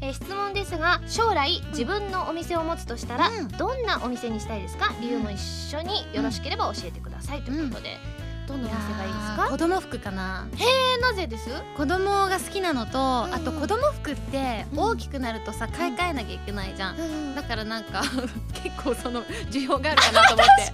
[0.00, 3.48] えー質問ですが将来自分のお店を持つとしたら、うん。
[3.48, 4.92] どんなお店にしたいですか？
[5.00, 7.42] 理由も一緒によろしければ教えてください。
[7.42, 7.98] ということで、
[8.46, 9.48] どんなお店がいいですか？
[9.50, 10.46] 子供服かな。
[10.52, 11.48] えーなぜです？
[11.76, 13.34] 子供が好きなのと、んうん。
[13.34, 14.78] あと子供服ってうん。
[14.80, 18.02] 大きくなるとさ買い替えなきゃいけないじゃん、だからなんか
[18.62, 20.72] 結構その需要があるかなと思って。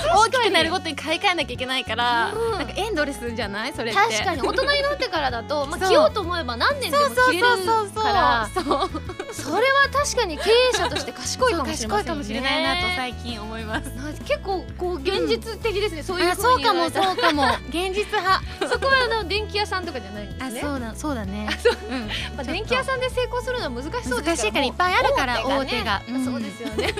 [0.16, 2.58] 大きくなるごとに買い替えなきゃいけないから、うん。
[2.58, 3.72] なんかエンドレスじゃない？
[3.72, 4.00] それって。
[4.00, 4.42] 確かに。
[4.42, 5.88] 大人になってからだと、まあ、 そう。
[5.88, 7.46] 着ようと思えば何年でも着れる
[7.94, 8.48] から。
[8.54, 9.19] そうそうそ
[9.60, 11.94] れは確かに経営者として賢いかもしれね。
[11.94, 13.86] 賢いかもしれないなと最近思います。
[13.90, 17.44] な結構こう現実的ですね、そういうそううかもそうかも。
[17.68, 18.42] 現実派。
[18.68, 20.24] そこはあの電気屋さんとかじゃない。
[20.24, 21.48] んですねあそうだそうだね。
[21.90, 21.94] う。
[21.94, 22.08] ん。
[22.36, 26.02] まあ、電気屋さんで成功するのは難しそうです難しいからいっぱいあるから大手が。
[26.08, 26.24] うん。
[26.24, 26.94] そうですよね。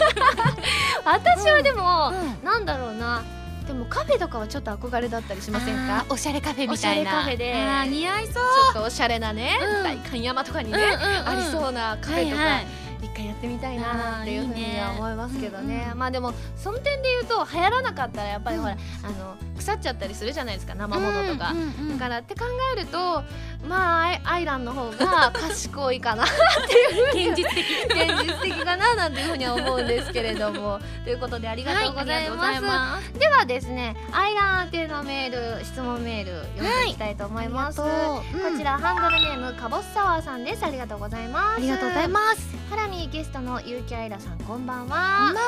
[1.05, 2.45] 私はでも、うん。
[2.45, 3.23] なんだろうな
[3.71, 6.05] でもカフェとかはちょっと憧れだったりしませんか？
[6.09, 7.21] おしゃれカフェみたいな。
[7.21, 7.55] おしゃれカフェで。
[7.89, 8.35] 似合いそう。
[8.35, 9.85] ちょっとおしゃれなね、うん。
[9.85, 12.67] 代官山とかにね、うんうんうんありそうなカフェとか、はいはい。
[13.03, 15.83] 一回やってみたいなっていうふうには思いますけどね。
[15.85, 15.99] うんうん。
[15.99, 18.79] まあでもその点で言うと流行らなかったらやっぱりほら、うん。
[19.07, 21.65] あの腐っちゃったりするじゃないですか生ものとか、うんうん。
[21.65, 22.47] うんだからって考
[22.77, 23.23] えると
[23.69, 26.25] まあアイアイランの方が賢いかな
[27.13, 27.67] 現実的。
[27.91, 30.81] 現実的かななんていうふうには思うんですけれども。
[31.05, 33.19] ということでありがとうございます,、はいます。
[33.19, 38.53] ではですねアイラン宛てのメール質問メール読んでいきたいと思います、ありがとううん。
[38.53, 40.65] こちらハンドルネームかぼすサワーさんです。
[40.65, 41.57] ありがとうございます。
[41.59, 42.61] ありがとうございます。
[42.71, 45.41] ハラミーゲストの結城アイラさんこんばんこんばんは。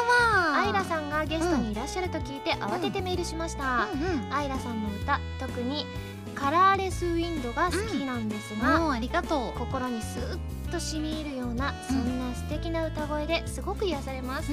[0.52, 4.34] はアイラさんがゲストにいらっしゃると聞いて慌ててメールしました、うんうん。
[4.34, 5.86] アイラさんの歌特に
[6.34, 9.58] カラーレスウィンドが好きなんですが、もうありがとう。
[9.58, 10.38] 心にスーッ
[10.70, 14.52] と染み入るようなそんな素敵な歌声ですごく癒されます、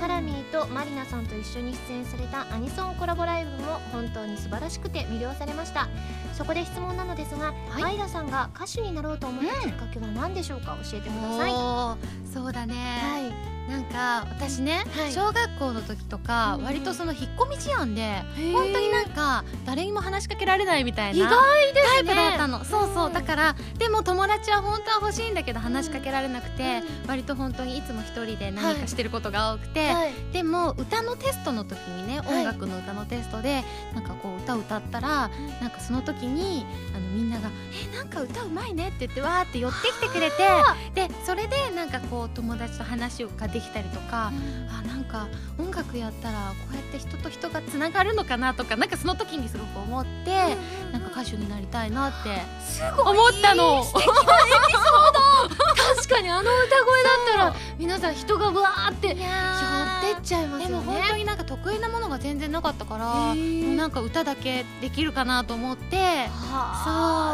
[0.00, 5.88] ハラミーとマリナさんと一緒に出演されたアニソンコラボライブも本当に素晴らしくて魅了されました。
[6.36, 7.82] そこで質問なのですが、はい。
[7.84, 10.76] アイラさんが歌手になろうと思ったきっかけは何でしょうか？
[10.90, 11.50] 教えてください、
[12.32, 15.12] そうだね、はいなんか私ね、はい。
[15.12, 18.52] 小学校の時とか、割とその引っ込み思案でー。
[18.52, 23.10] 本当になんか誰にも話しかけられないみたいな意外ですタイねプだったの、そうそうう。
[23.10, 30.12] んだからでも友達は本当は欲しいんだけど話しかけられなくて、うん割と本当にいつも一人で何かしてることが多くて、はい。
[30.32, 32.38] でも歌のテストの時にねはい。
[32.40, 33.62] 音楽の歌のテストで
[33.94, 35.30] なんかこう歌歌ったら、
[35.60, 37.50] なんかその時にあのみんなが
[37.92, 40.36] 「えなんか歌うまいね」って言ってわーって寄ってきてくれて
[40.94, 50.56] でそれでなんかこう友達と話ができたりとか、うんあなんか音楽やったらこうやって人と人がつながるのかなとかなんかその時にすごく思って、
[50.92, 53.16] なんか歌手になりたいなってすごい。
[53.16, 53.84] 思ったの。
[53.84, 54.16] 素敵なエ
[54.66, 55.20] ピソード。
[55.96, 56.50] 確かにあの歌
[56.84, 59.20] 声だったら皆さん人がわーって寄って
[60.18, 60.86] っちゃいますでよね。
[60.86, 65.96] も本当になんか得意なものが全然なかったから、なんか歌だけできるかなと思って。
[65.96, 66.28] は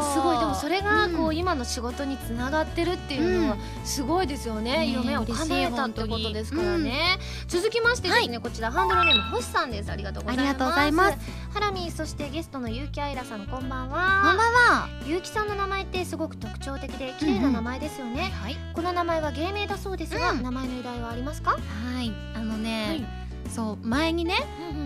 [0.00, 0.12] あ。
[0.14, 0.38] そうすごい。
[0.38, 9.90] でもそれがこう、うん今の仕事につながってるっていうのはすごいですよね、ね夢を叶えたってことですからね、続きましてですね、こちらハンドルネーム星さんです。
[9.90, 10.46] ありがとうございます。
[10.46, 11.18] ありがとうございます。
[11.52, 13.96] ハラミーそしてゲストの結城愛らさんこんばんこんばんは。
[13.96, 18.56] は結城さんの名前ってすごく特徴的で綺麗な名前ですよね、はい。
[18.74, 20.42] この名前は芸名だそうですが、うん。
[20.42, 21.58] 名前の由来はありますか、は
[22.02, 22.12] い。
[22.34, 23.06] あのね、
[23.48, 24.34] そう前にね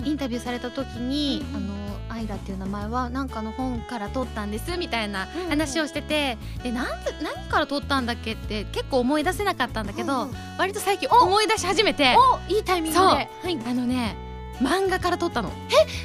[0.05, 1.71] インタビューされた時に、うんうん。
[1.73, 1.80] あの
[2.11, 5.51] アイラっていう名前はなんかの本から取ったんですみたいなうんうん。
[5.51, 10.35] 話をしてて、でなんで何から取ったんだっけって結構思い出せなかったんだけど、うんうん。
[10.59, 12.17] 割と最近思い出し始めて。
[12.49, 13.05] おいいタイミングで。
[13.05, 13.15] そう。
[13.15, 13.29] はい。
[13.67, 14.30] あのね
[14.61, 15.51] 漫画から取ったの。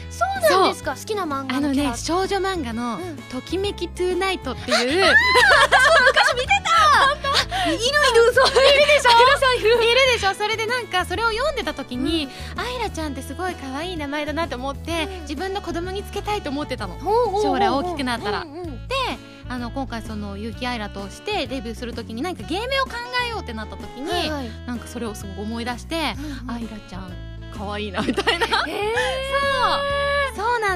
[0.10, 0.92] そうなんですか？
[0.96, 5.16] 好きな漫画あのね少女漫画のうん「ときめきトゥーナイト」っていう。
[7.66, 7.84] いるいる
[8.34, 9.10] そういるでしょ。
[9.56, 9.60] い
[9.96, 10.34] るでしょ。
[10.36, 15.22] それでなんかそれを読んでた時に、アイラちゃんってすごい可愛い名前だなって思って、うん。
[15.22, 16.94] 自分の子供につけたいと思ってたの。
[16.96, 17.44] ほうほうほうほう。
[17.44, 18.42] 将来大きくなったら。
[18.42, 18.96] うんうんで
[19.48, 22.94] あの今回その結城アイラとしてデビューする時に何か芸名を考
[23.28, 24.50] えようってなった時に、はいはい。
[24.66, 26.52] なんかそれをすごく思い出して、うん。
[26.52, 27.12] アイラちゃん
[27.58, 28.46] 可愛いなみたいな。
[28.46, 30.06] へそう。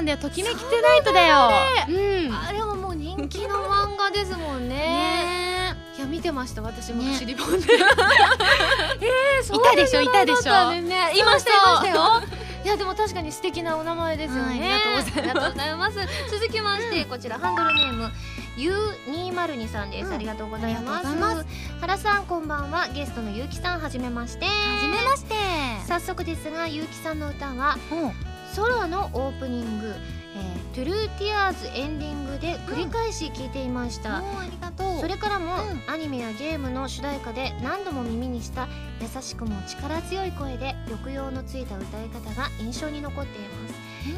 [0.00, 0.18] んだよ。
[0.18, 1.50] ときめきトゥナイトだよ。
[1.88, 4.76] うんーあれはもう人気の漫画ですもんね。
[4.76, 5.74] ね。
[5.98, 7.66] いや見てました私もリボンで。
[9.00, 10.72] えーそういたでしょいたでしょ。
[10.72, 12.22] いましたいしたよ。
[12.64, 15.98] いやでも確かに素敵なお名前ですよね、はいありがとうございます。
[16.30, 18.10] 続きまして、こちらハンドルネーム
[18.60, 20.14] U202 さんです、うん。
[20.14, 21.06] ありがとうございます。
[21.80, 22.88] 原さんこんばんは。
[22.88, 24.44] ゲストのゆうきさんはじめまして。
[24.44, 25.34] はじめまして。
[25.86, 28.12] 早速ですがゆうきさんの歌はうん。
[28.54, 35.00] sola のオープニング、えー、トゥルーティアーズエンディングで繰り返し聴いていました、ありがとう。
[35.00, 35.82] それからも、うん。
[35.86, 38.66] アニメやゲームの主題歌で何度も耳にした
[39.00, 43.59] 優しくも力強い声で抑揚のついた歌い方が印象に残っています、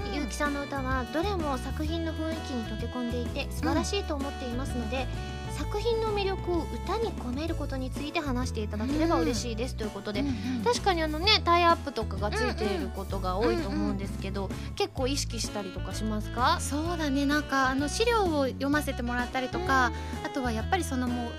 [0.08, 0.14] うん。
[0.14, 5.06] ゆうきさんの歌はどれも作品の雰囲気に溶け込んでいて素晴らしいと思っていますので、
[5.50, 16.58] 作品の魅力を歌に込めることについて話していただければ嬉しいですということで、うんうん確かにあのねタイアップとかがついていることが多いと思うんですけど、結構意識したりとかしますか？
[16.60, 17.26] そうだね。
[17.26, 19.92] なんかあの資料を読ませてもらったりとか、
[20.24, 21.30] あとはやっぱりそのもう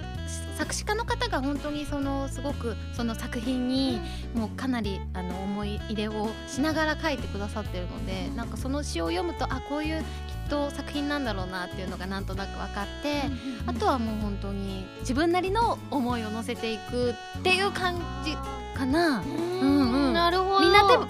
[0.58, 4.00] 作詞家の方が本当にそのすごくその作品に
[4.36, 10.06] もうかなりあの思い入れをしながら書いてくださってるのでなんかその詩を読むとあこういうきっ
[10.50, 13.24] と作品なんだろうなっていうのがなんとなく分かって、
[13.65, 18.36] あとはもう本当に自分なりの思いを乗せていくっていう感じ
[18.78, 19.24] かな。
[19.62, 20.30] うんな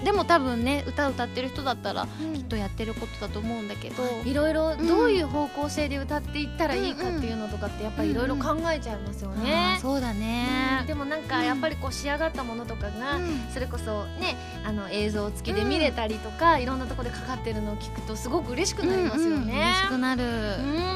[0.04, 2.34] でも多分ね歌歌ってる人だったらうん。
[2.34, 4.34] きっとやってることだと思うんだけど、い。
[4.34, 4.88] ろいろん。
[4.88, 9.76] どういう方向性で歌っていったらいいかっていうのとかってやっぱりいろいろ考えちゃいますよあね。
[9.78, 9.82] ー。
[9.82, 10.20] そうだうん。
[10.20, 10.84] ね。
[10.88, 13.48] でもなんかやっぱりこう仕上がったものとかが、うん。
[13.54, 19.54] それこそねあの映像付きで見れたりとか、いろんなところでかかってるのを聞くとすごく嬉しくなりますよね。
[19.54, 19.80] 嬉。
[19.82, 20.28] しくなる、う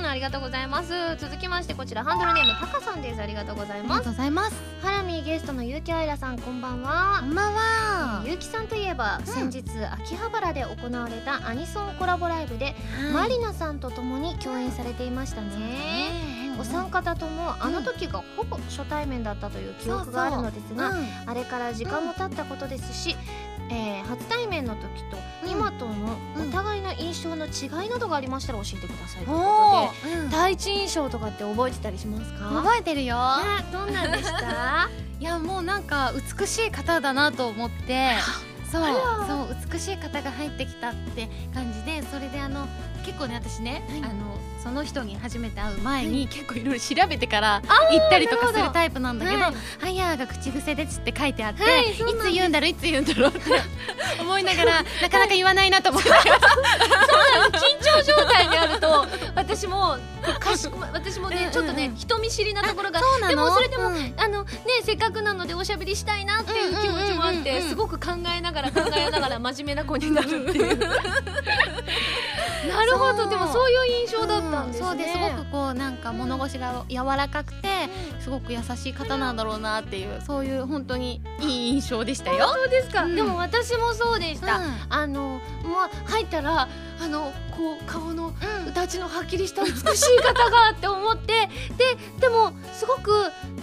[0.04, 0.90] んありがとうございます。
[1.18, 3.22] 続きましてこちらハンドルネームタカさんです。
[3.22, 4.00] ありがとうございます。
[4.00, 4.56] ありがとうございます。
[4.82, 7.18] ハラミーゲストの結城愛らさんこんばんは。
[7.20, 8.24] こんばんは。
[8.26, 9.64] ゆうきさんといえば、ん先日
[10.04, 12.76] 秋葉原で行われたアニソンコラボライブで、
[13.14, 21.06] マリナさんと共に共演されていましたね、お三方ともあの時がほぼ初対面だったという記憶があるのですが、うん。
[21.26, 23.16] あれから時間も経ったことですし、
[23.70, 25.50] えー初対面の時とうん。
[25.52, 26.50] 今とのうん。
[26.50, 30.24] お互いの印象の違いなどがありましたら教えてくださいというおことでー。
[30.24, 30.30] うん。
[30.30, 32.50] 第一印象とかって覚えてたりしますか？
[32.64, 33.18] 覚えてるよ。
[33.18, 34.90] ねどんなんでした？
[35.20, 38.12] いやもうなんか美しい方だなと思って
[38.72, 38.84] そう
[39.28, 42.68] そう美しい方が入ってきたって感じでそれであの
[43.06, 44.12] 結構ね私ね、はい。
[44.12, 52.04] あのその人に初めて会う前に、は結構いろいろ調べてから行ったりとかするタイプなんだけどはい「はやー」が口癖ですって書いてあって、はいい、つ
[52.34, 53.40] 言うんだろういつ言うんだろうって
[54.20, 56.10] 思いながら なかなか言わないなと思って。
[56.10, 57.84] 緊
[59.58, 59.98] 私も
[60.94, 64.14] 私もねちょっとね人見知りなところがでもそれでもうん。
[64.18, 64.52] あのね
[64.84, 70.80] せっかくなのでおしゃべりしたいなっていう気持ちもあってすごく考えながら考えながら真面目な子になるっていう
[72.68, 75.18] なるほどでもそういう印象だったんですね、そうです。
[75.18, 77.90] ごくこうなんか物腰が柔らかくて
[78.20, 82.50] すごく優しい方なんだろうなっていうそういう本当にいい印象でしたよ。
[82.50, 83.16] そうですか、うん。
[83.16, 84.78] でも私もそうでした、うん。
[84.90, 86.68] あのまあ入ったら
[87.00, 88.34] あのこう顔の
[88.66, 88.74] うん。
[88.74, 93.10] たちのはっきりした美しい方がって思ってででもすごく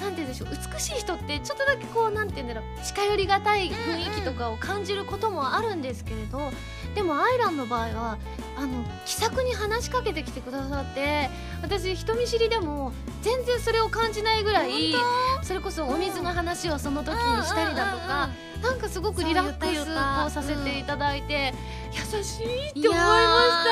[0.00, 6.50] なんて言うんでしょう美しい人ってちょっとだけこうなんて言うんだろう近寄りがたい雰囲気とかを感じることもあるんですけれど、
[6.94, 8.18] でもアイランの場合は
[8.56, 11.28] あの気さくに話しかけてきてくださって
[11.62, 14.94] 私人見知りでも全然それを感じないぐらい
[15.42, 18.30] それこそお水の話をその時にしたりだとか、
[18.62, 19.80] なんかすごくリラックス
[20.26, 21.52] をさせていただいて、
[21.92, 23.70] 優しいってい思いました。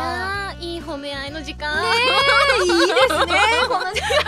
[0.00, 1.84] やーいい褒め合いの時間。
[2.62, 3.34] いいですね。
[3.68, 4.18] この時間。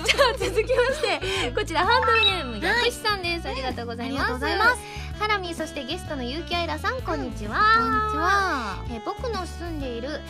[0.04, 3.46] じゃあ続きまして、こちらハンドルネームやくしさんです。
[3.46, 4.38] ありがとうございま
[4.74, 5.03] す。
[5.18, 7.56] ハラミーそしてゲストの結城愛らさんこんにちは。
[7.76, 8.84] こんにちは。
[8.90, 10.20] えー僕の住んでいる、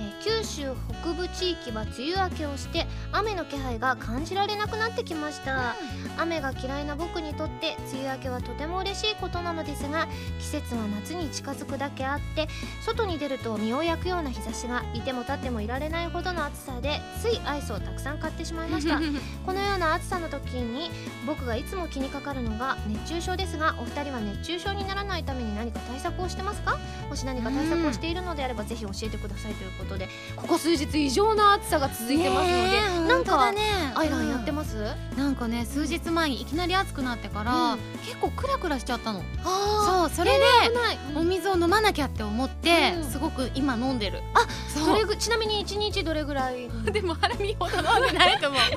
[0.00, 5.76] えー九州北部地域は梅雨明けをして雨の気配が感じられなくなってきました。
[6.18, 10.08] 雨が嫌いな僕にとって梅雨明けはとても嬉しいことなのですが
[10.40, 12.48] 季節は夏に近づくだけあって
[12.84, 18.98] 外に出ると身を焼くような日差しがいても立ってもいられないほどの暑さでついアイスをたくさん買ってしまいました。
[19.46, 20.90] このような暑さの時に
[21.26, 26.78] 僕がいつも気にかかるのが熱中症ですがお二人は熱中症にならないために何か対策をしてますか？
[27.08, 32.70] もし何か対策をしているのであればぜひ教えてくださいということでここ数日異常な暑さが続いてますので、ね
[33.04, 33.60] えなんか、ね。
[33.94, 34.74] アイランやってまます、
[35.18, 37.78] なんかね数日前にいきなり暑くなってから、うん。
[38.04, 39.22] 結構クラクラしちゃったの。
[39.44, 44.20] あそうそれで、危ない、お水を飲まなきゃって思って、うんすごく今飲んでる。
[44.34, 46.68] あそれぐちなみに1日どれぐらい？
[46.90, 48.60] でもハラミーほど飲んでないと思う。
[48.60, 48.68] ハ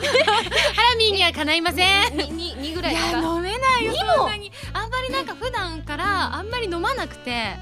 [0.92, 2.18] ラミーにはかないません。
[2.18, 3.94] にににぐらいいですかや飲めないよ。
[4.18, 7.56] そんなにあんまりなんか普段からあんまり飲まなくて、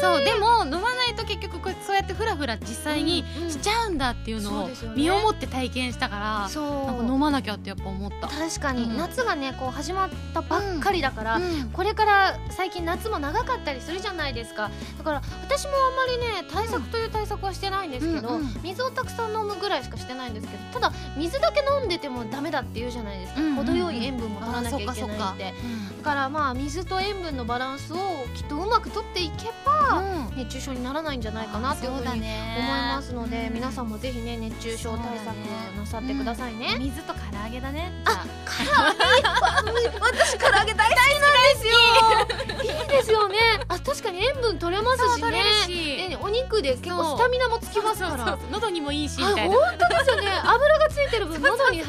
[0.00, 3.50] そうでも飲まないと結局こうそうやってフラフラ実際にうんうん。
[3.50, 8.96] しちゃうんだっていうのを身をもって体験したから、なんか飲まなきゃってやっぱ思った、確かに、うん。
[8.96, 11.70] 夏がねこう始まったばっかりだから、うん。
[11.72, 14.70] これから最近夏も長かったりするじゃないですか。
[14.96, 25.54] だから私もあんまりね対策という対策はしてないんですけど、うんうん水をたくさん飲むぐらいしかしてないんですけどただ水だけ飲んでてもダメだって言うじゃないですか、程よい塩分も取らなきゃいけないって
[25.98, 27.96] だからまあ水と塩分のバランスを
[28.34, 30.18] きっとうまくとっていけば、うん。
[30.36, 35.34] 熱中症にならないんじゃないかなっていうふうに思いねますので、皆さんもぜひね熱中症対策
[35.76, 36.76] なさってくださいね。
[36.78, 38.24] 水と唐揚げだねあ
[40.00, 41.72] 私唐揚げ大好きなんですよ。
[42.62, 43.36] いいですよね。
[43.68, 45.44] あ確かに塩分取れますしね。
[45.66, 48.16] しえお肉で結構スタミナもつきますから。
[48.16, 50.28] そうそうそう喉にもいいしみあたいな本当ですよね。
[50.44, 51.88] 油がついてる分喉に優し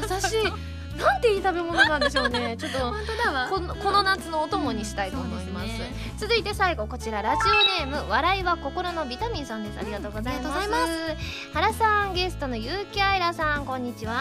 [1.00, 2.56] なんていい食べ物なんでしょうね。
[2.60, 5.66] ちょっと本当だわこのこの夏のお供にしたいと思います。
[5.68, 7.40] そうですね続いて最後こちらラジ
[7.82, 9.78] オネーム笑いは心のビタミンさんです。
[9.78, 10.58] ありがとうございます。
[10.58, 11.16] ありがとう
[11.54, 14.14] ご原さんゲストの結城愛らさんこんにちは。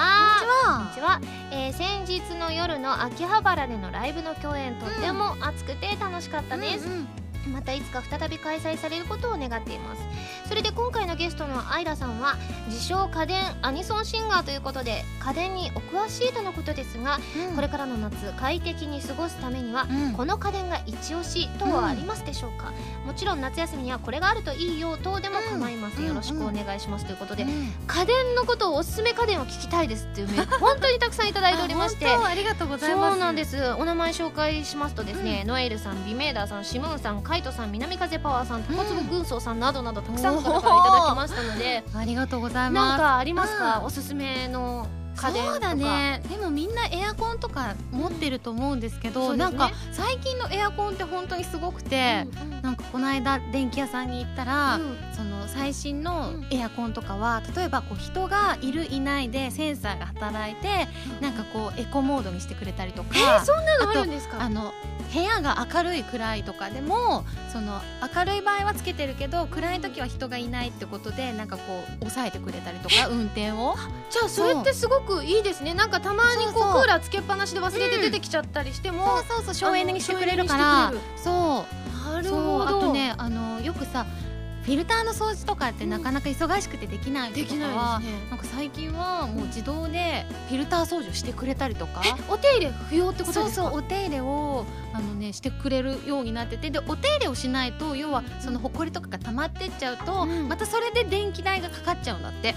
[0.66, 1.20] こんにちは、
[1.52, 10.02] えー先日の夜の秋葉原でのライブの共演とっても熱くて楽しかったです、うんうんまたいつか再び開催されることを願っています。
[10.48, 12.36] それで今回のゲストのアイラさんは
[12.68, 17.56] 自称家電アニソンシンガーということで家電にお詳しいとのことですが、うん。
[17.56, 20.14] これからの夏快適に過ごすためには、うん。
[20.14, 22.72] この家電が一押しとはありますでしょうか、
[23.06, 26.08] もちろん夏休みにはこれがあるといいよとでも構いません、うん。
[26.10, 27.72] よろしくお願いしますということで、うん。
[27.88, 32.08] 家電のことをおすすめ家電を聞きたいですっていうメール本当にたくさんいただいておりまして。
[32.08, 33.12] ありがとうございます。
[33.12, 33.72] そうなんです。
[33.74, 42.90] お名前紹介しますとですね、ノエルさんビメーダーさんシムーンさんカイトさん南風パワーさんタコツボ軍曹さんなどなどたくさんの方からいただきましたので ありがとうございます。
[42.90, 43.86] なんかありますか、うん。
[43.86, 45.54] おすすめの家電とか。
[45.54, 46.24] そうだね。
[46.28, 49.58] でもみんなエアコンとか持ってると思うんですけど、そうですね。
[49.58, 52.62] なんか最近のエアコンって本当にすごくて、うんうん。
[52.64, 54.98] なんかこの間電気屋さんに行ったら、うん。
[55.16, 56.48] その最新のうん。
[56.50, 60.88] エアコンとかは例えばこう人がいるいないでセンサーが働いて
[61.22, 64.42] なんかこうエコモードにしてくれたりとか、えー、そんなのあるんですか？
[64.42, 64.74] あの
[65.14, 67.82] 部屋が明るい暗いとかでもその
[68.16, 73.76] 明るい場合はつけてるけど暗い時は人がいないってことでなんかこう抑えてくれたりとか運転を？
[74.12, 75.74] じゃあそれってすごくいいですね。
[75.74, 80.94] なんかたまにこうクーラーつけっぱなしで忘れて出てきちゃったりしても、そうそうそう省エネにしてくれるから。
[81.16, 81.66] そ
[82.10, 82.14] う。
[82.14, 82.68] なるほど。
[82.68, 84.06] あとねあのよくさ
[84.70, 88.06] フィルターの掃除とかってなかなか忙しくてできないとかは、ね。
[88.30, 92.04] なんか最近はもう自動でフィルター掃除をしてくれたりとか。
[92.06, 93.70] えお手入れ不要ってことそうですか？
[93.72, 96.70] そうお手入れをあの、ね、してくれるようになってて。
[96.70, 100.48] でお手入れをしないと要はそのほこりとかが溜まってっちゃうと、うん。
[100.48, 102.54] またそれで電気代がかかっちゃうんだって。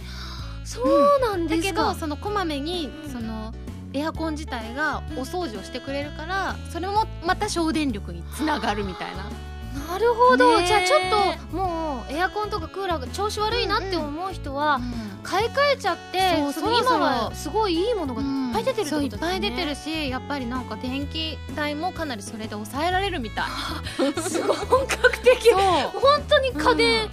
[0.64, 3.54] そうなんだけですか、どそのこまめにうんその
[3.94, 9.30] エアコン自体がお掃除をしてくれるからそれもまた省電力につながるみたいな。
[9.88, 10.66] なるほど、ねえ。
[10.66, 11.00] じゃあちょっ
[11.50, 14.80] ともうエアコンとかクーラーが調子悪いなって思う人は
[15.22, 16.96] 買い替えちゃって、そうそのそろそろ。
[16.96, 23.44] 今はすごいいいものがいっぱい出てるってことですね、そういっぱい出てるしやっぱりなんか電気代もかなりそれで抑えられるみたい。
[24.20, 25.52] すごい本格的。
[25.52, 27.10] 本当に家電、うん。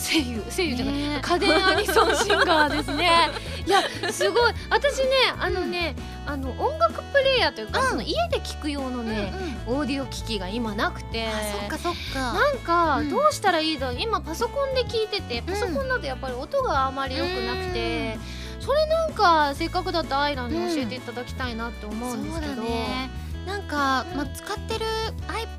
[0.00, 3.28] 声優声優じゃない、ね家電アニソンシンガーですね。
[3.66, 4.52] いやすごい。
[4.70, 5.94] 私ねあのね、
[6.30, 7.88] あの音楽プレイヤーというか、うん。
[7.88, 9.32] その家で聴く用のね、
[9.66, 11.26] オーディオ機器が今なくて。
[11.26, 12.32] あそっかそっか。
[12.32, 13.10] なんかうん。
[13.10, 18.18] どうしたらいいだ今パソコンで聞いててパソコンだとやっぱり音があまり良くなくて、
[18.60, 23.10] それなんかせっかくだったらアイランに教えていただきたいなって思うんですけど、そうだね
[23.46, 24.84] なんか、うんまあ、使ってる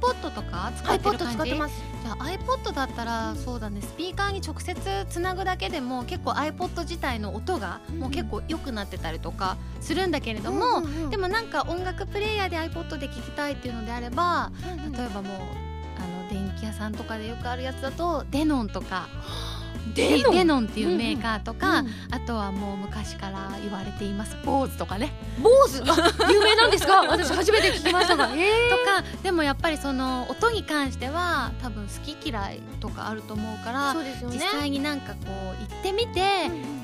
[0.02, 1.36] iPod とか使ってる iPod 感じ？
[1.36, 1.82] 使ってます。
[2.04, 4.76] じゃあ iPod だったらそうだねスピーカーに直接
[5.10, 11.10] つなぐだけでも結構 iPod 自体の音がもう結構良くなってたりとかするんだけれども、うんうんうん。
[11.12, 14.92] でもなんか音楽プレイヤーで iPod で聴きたいっていうのであればうんうん。
[14.92, 15.38] 例えばもう
[15.98, 19.08] あの電気屋さんとかでよくあるやつだとデノンとか
[19.94, 20.32] デノン。
[20.34, 24.36] デノンっていうメーカーとか、うんあとはもう昔から言われています。
[24.46, 25.12] 坊主とかね。
[25.42, 25.82] 坊主？
[25.90, 27.02] あ 有名なんですか？
[27.08, 28.30] 私初めて聞きましたが。
[28.36, 34.36] えとかでもやっぱりその音に関しては多分好き嫌いとかあると思うから、そうですよね。
[34.38, 36.22] 実際になんかこう行ってみて、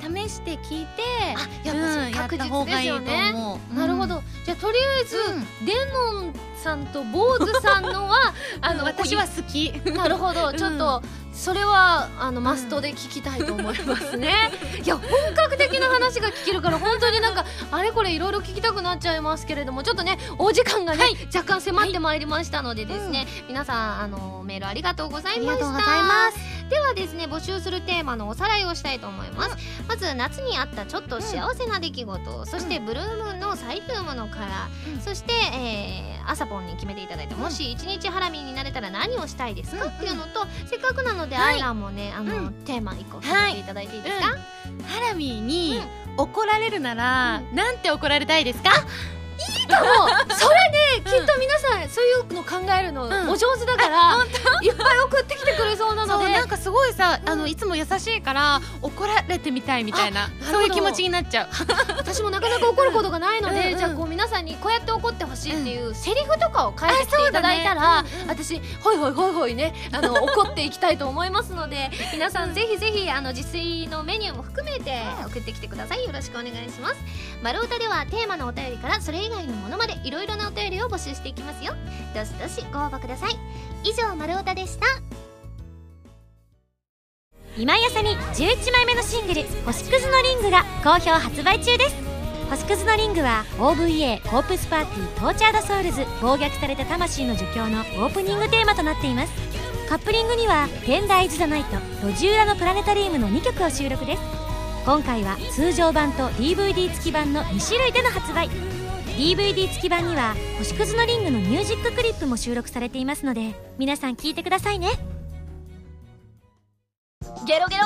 [0.02, 1.02] 試して聞いて
[1.36, 3.18] あやっぱうん確実方がいいとですよ
[3.54, 3.60] ね。
[3.76, 5.66] なるほど、じゃあとりあえず、うん。
[5.66, 5.74] デ
[6.58, 9.72] さんと坊主さんのはあの私は好き。
[9.92, 11.02] なるほど、ちょっと
[11.32, 14.34] それはあのマストで聞きたいと思いますね。
[14.84, 25.52] いや本格的な話が聞けるから本当になんかあれこれいろいろ聞きたくなっちゃいますけれどもちょっとねお時間がね、若干迫ってまいりましたのでですね、皆さんあのメールありがとうございました。
[25.54, 29.58] ありがとうございますではですね募集するテーマのおさらいをしたいと思います、
[29.88, 35.02] まず夏にあったちょっと幸せな出来事、そしてブルームのサイルームのカラー、うん。
[35.02, 41.56] そして、えー、朝ポンに決めていただいて、もし一日ハラミになれたら何をしたいですか、うんっていうのとせっかくなので、はい。
[41.56, 42.54] アイランもねあの、うん。
[42.66, 44.38] テーマ一個決めていただいていいですか、
[44.88, 45.82] ハラミーに
[46.18, 48.72] 怒られるなら、なんて怒られたいですか？
[49.38, 53.30] いいかもそれねきっと皆さんそういうの考えるのん。
[53.30, 54.16] お上手だから、
[54.62, 56.32] いっぱい送ってきてくれそうなので。
[56.32, 61.48] なんかすごいさ、あのいつも優しいから怒られてみたいみたいなそういう気持ちになっちゃう。
[61.98, 63.78] 私もなかなか怒ることがないので、うんうん。
[63.78, 68.10] じゃあこう皆さんにこうやって怒ってほしいっていうセリフとかを書いてきていただいたら、ね。
[68.16, 68.30] うんうん。
[68.30, 76.04] 私ほいほいほいほいねあの怒っていきたいと思いますので皆さんぜひぜひあの自炊のメニューも含めて送ってきてください。
[76.04, 76.96] よろしくお願いします。
[77.42, 81.74] 丸歌ではテーマのお便りからそれ以外のものまでいろいろなお便りを募集していきますよ。
[82.16, 83.38] どしどしご応募ください。
[83.84, 84.86] 以上丸歌でした。
[87.58, 91.96] 今井麻美11枚目のシングル「星屑のリング」が好評発売中です。
[92.50, 99.34] 星屑のリングは OVA コープスパーティートーチャードソウルズ暴虐された魂の呪叫のオープニングテーマとなっています。
[99.90, 101.78] カップリングには「Tender Is the Night」
[102.08, 104.22] 「路地裏のプラネタリウム」の2曲を収録です。
[104.86, 108.50] 今回は通常版と DVD 付き版の2種類での発売。
[109.18, 114.90] DVD 付き版には星屑のリングのミュージッククリップも収録されていますので皆さん聴いてくださいね。
[117.48, 117.84] ゲロゲロ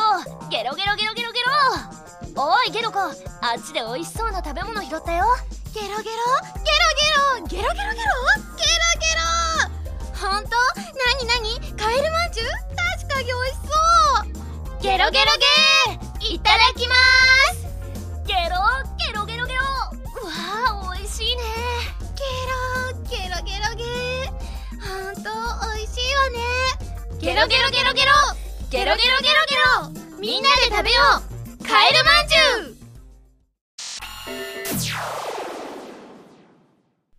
[0.49, 1.39] ゲロゲロゲロゲロゲ
[2.35, 2.43] ロ。
[2.43, 3.13] おいゲロコあっ
[3.65, 5.23] ちで美味しそうな食べ物拾ったよ。
[5.73, 6.03] ゲロゲロゲロ
[7.47, 7.79] ゲロゲロゲロゲロ。
[7.79, 10.27] ゲロゲロ。
[10.27, 10.49] ほんと？
[10.51, 12.47] なになにカエルまんじゅう？
[12.99, 13.71] 確かに美味しそ
[14.27, 14.83] う。
[14.83, 15.31] ゲロゲロ
[16.19, 16.95] ゲーいただきま
[17.55, 17.63] す。
[18.27, 18.59] ゲロ
[18.99, 19.30] ゲロゲロ。
[21.21, 21.43] しいね。
[22.17, 22.57] ゲロ
[23.07, 24.33] ゲロゲロゲー。
[24.81, 25.29] ほんと
[25.77, 26.37] 美味しいわね。
[27.19, 28.11] ゲロゲロゲロゲロ。
[28.71, 29.55] ゲロゲロゲロゲ
[30.15, 30.19] ロ。
[30.19, 30.97] みんなで食べよ
[31.59, 31.63] う。
[31.63, 32.75] カエルまんじゅう。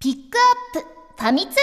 [0.01, 0.41] ピックア
[0.81, 0.89] ップ。
[1.17, 1.59] ファミ通ニュー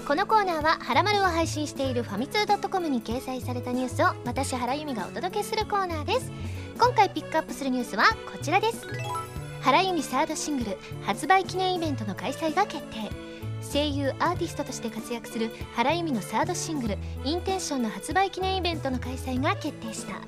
[0.00, 0.06] ス。
[0.06, 6.30] このコーナーは「はらまる」を配信しているファミツー .com に掲載されたニュースを私原由美がお届けするコーナーです。
[6.78, 8.86] 今回ピックアップするニュースはこちらです
[9.64, 13.10] 原由美サードシングル発売記念イベントの開催が決定。
[13.72, 20.20] 声優アーティストとして活躍する原由美のサードシングル「インテンション」の発売記念イベントの開催が決定した。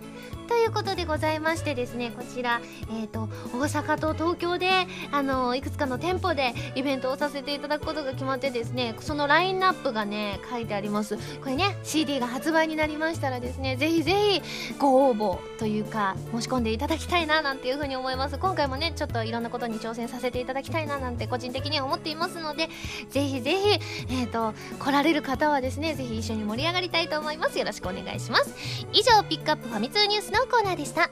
[0.47, 4.69] ということでございましてですねこちら、えー、と大阪と東京で
[5.11, 11.17] あのいくつかの店舗でイベントをさせていただくことが決まってですねそのラインナップがね書いてあります。
[11.41, 14.43] これね CD が発売になりましたらですねぜひぜひ
[14.79, 18.39] ご応募というか申し込んでいただきたいななんていうふうに思います。
[18.39, 22.69] 今回もねちょっといろんなことに挑戦させていただきたいななんて個人的には思っていますので
[23.11, 23.81] ぜひぜひ、
[24.11, 27.59] えー、と来られる方はですねぜひ一緒に盛り上がりたいと思います。
[27.59, 28.55] よろしくお願いします。
[28.93, 31.11] 以上ピックアップファミ通ニュースのコーナーでした。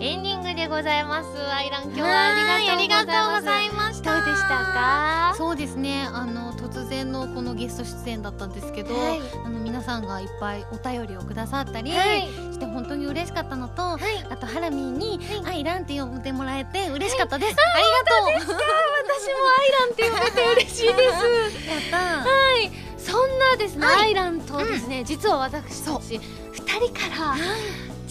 [0.00, 1.28] エンディングでございます。
[1.52, 2.28] アイラン今日は
[2.72, 4.48] ありがとうございますしどうでした？
[4.48, 6.08] かそうですね。
[6.12, 9.20] あの突然のこのゲスト出演だったんですけど、はい。
[9.44, 12.22] あの皆さんがいっぱいお便りをくださったりはい。
[12.52, 14.00] して本当に嬉しかったのと、はい。
[14.28, 18.56] あとハラミーに「アイラン」って呼んでもらえて嬉しかったです、ありがとう。
[18.56, 18.58] 私も
[19.58, 21.70] アイランって呼べて嬉しいです。
[21.70, 22.24] やったは
[22.60, 22.70] い。
[22.98, 24.02] そんなですね、はい。
[24.02, 26.18] アイランとですね、実は私たち
[26.52, 27.36] 二人から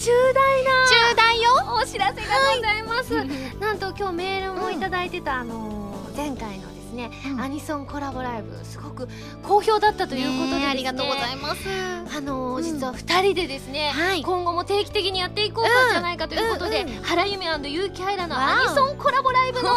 [0.04, 0.70] 重大な
[1.08, 1.50] 重大よ。
[1.82, 2.26] お知らせが
[2.56, 3.24] ございます、
[3.58, 7.40] なんと今日メールもいただいてた、あのー前回のですね、うん。
[7.40, 9.08] アニソンコラボライブすごく
[9.42, 10.58] 好評だったということでね。
[10.60, 11.66] ねありがとうございます。
[12.14, 12.62] あのーうん。
[12.62, 14.22] 実は2人でですね、はい。
[14.22, 16.88] 今後も定期的にやっていこうかじゃないかということで、うん。
[16.98, 19.70] うん原由美結城アイラのアニソンコラボライブの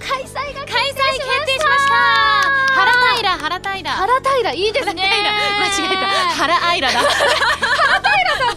[0.00, 2.56] 開催が開催決定しました。
[2.74, 3.90] 原平原平。
[3.92, 5.04] 原平いいですね。
[5.58, 6.06] 間違えた。
[6.34, 7.00] 原アイラだ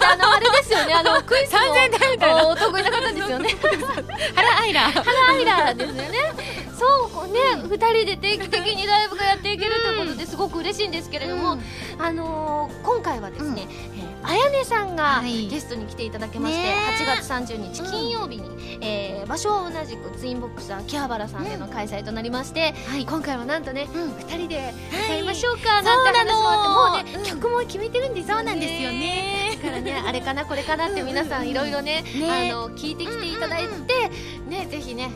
[0.02, 0.93] あのあれですよね。
[0.93, 3.50] あのクイズの3000円みたいなお得意な方ですよね。
[4.36, 6.34] 原アイラ原アイラですよね。
[6.78, 6.86] そ
[7.26, 11.58] うね2人で定期的にライブがやっていけるということですごく嬉しいんですけれども、
[12.00, 15.47] あのー今回はですね、えーあやねさんがはい。
[15.47, 23.05] ゲストに来ていただきまして、ね8月30日金曜日に、えー場所は同じくツインボックス秋葉原さんでの開催となりまして、はい。
[23.05, 24.11] 今回はなんとね、うん。
[24.13, 25.22] 2人で歌はい。
[25.22, 28.43] いましょうかなんて話もあってもうね、曲も決めてるんですよね。
[28.43, 29.59] そうなんですよね。
[29.61, 32.51] だからねあれかなこれかなって皆さんいろいろねね。
[32.51, 34.11] あの聞いてきていただいて、
[34.45, 34.49] うん。
[34.49, 35.11] ねぜひね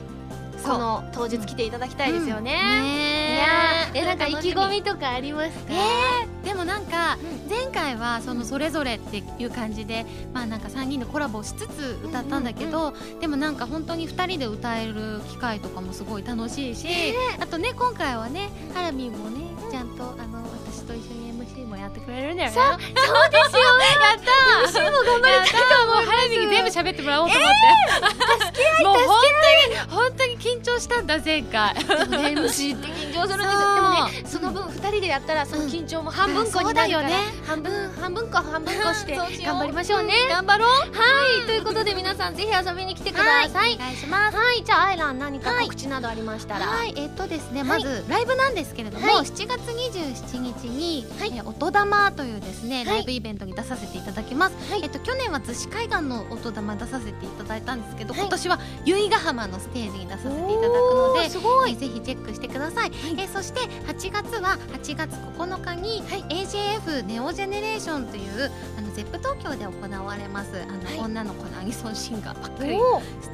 [0.63, 2.51] この当日来ていただきたいですよね。
[2.53, 5.73] ねいやーえなんか意気込みとかありますか？
[5.73, 7.17] えでもなんか
[7.49, 16.87] 前回はそのそれぞれっていう感じでまあなんか3人でコラボしつつ歌ったんだけど、でもなんか本当に2人で歌える機会とかもすごい楽しいし、
[17.39, 19.41] あとね今回はねハラミもね
[19.71, 22.55] ちゃんとあの私と一緒に MC もやってくれるんだよね。
[22.55, 23.61] そうそうですよ。
[24.03, 24.19] やっ
[24.73, 24.83] たー。
[24.83, 25.95] MC も頑張りたいと思う。
[26.05, 27.53] ハラミに全部喋ってもらおうと思って。
[27.93, 31.73] 助け合いもう本当に本当に緊張したんだ前回。
[31.75, 33.75] でもね MC って緊張するんですよ。
[33.75, 37.15] でもねその分二人でやったらその緊張も半分こになるから、ね
[37.45, 39.15] 半分半分こ半分こして
[39.45, 40.13] 頑張りましょうね。
[40.29, 40.69] 頑張ろう。
[40.69, 40.85] は
[41.43, 43.75] いということで皆さんぜひ遊びに来てください。
[43.75, 44.37] お願いします。
[44.37, 46.65] はいじゃあアイラン何かはい告知などありましたら。
[46.67, 54.55] はい、えっとですね、はいまずライブなんですけれども、はい7月27日に、はいえー音玉というですね、はいライブイベントに出させていただきます。
[54.71, 58.21] はいえっと去年は逗子海岸の音玉出させていただいたんですけど、はい。
[58.21, 61.29] 今年は由比ヶ浜のステージに出させていただくので。
[61.29, 61.71] すごい。
[61.71, 70.99] えーぜひチェックしてください、えーそして8月は8月9日に、AJF ネオジェネレーションというあの ZEP 東京で行われますあの、はい。
[70.99, 72.77] 女の子のアニソンシンガーばっかり